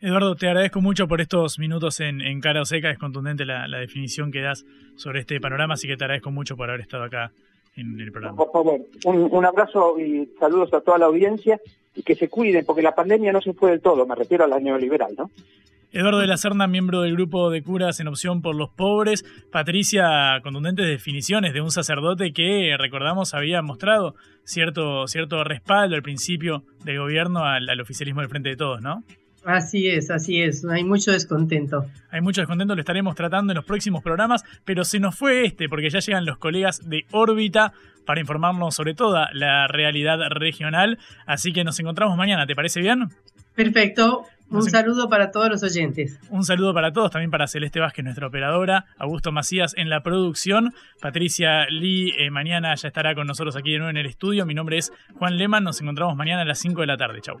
[0.00, 2.90] Eduardo, te agradezco mucho por estos minutos en, en Cara o Seca.
[2.90, 4.64] Es contundente la, definición que das
[4.96, 7.32] sobre este panorama, así que te agradezco mucho por haber estado acá
[7.76, 8.36] en el programa.
[8.36, 11.60] Por favor, un, un abrazo y saludos a toda la audiencia
[11.94, 14.48] y que se cuiden, porque la pandemia no se fue del todo, me refiero a
[14.48, 15.30] la neoliberal, ¿no?
[15.92, 19.24] Eduardo de la Serna, miembro del grupo de curas en opción por los pobres.
[19.50, 24.14] Patricia, contundentes definiciones de un sacerdote que, recordamos, había mostrado
[24.44, 29.02] cierto, cierto respaldo al principio del gobierno al, oficialismo del Frente de Todos, ¿no?
[29.44, 30.64] Así es, así es.
[30.64, 31.86] Hay mucho descontento.
[32.10, 35.68] Hay mucho descontento, lo estaremos tratando en los próximos programas, pero se nos fue este
[35.68, 37.72] porque ya llegan los colegas de órbita
[38.06, 40.98] para informarnos sobre toda la realidad regional.
[41.26, 43.08] Así que nos encontramos mañana, ¿te parece bien?
[43.56, 44.26] Perfecto.
[44.50, 46.18] Un saludo para todos los oyentes.
[46.28, 50.74] Un saludo para todos, también para Celeste Vázquez, nuestra operadora, Augusto Macías en la producción,
[51.00, 54.46] Patricia Lee eh, mañana ya estará con nosotros aquí de nuevo en el estudio.
[54.46, 57.20] Mi nombre es Juan Leman, nos encontramos mañana a las 5 de la tarde.
[57.20, 57.40] Chau.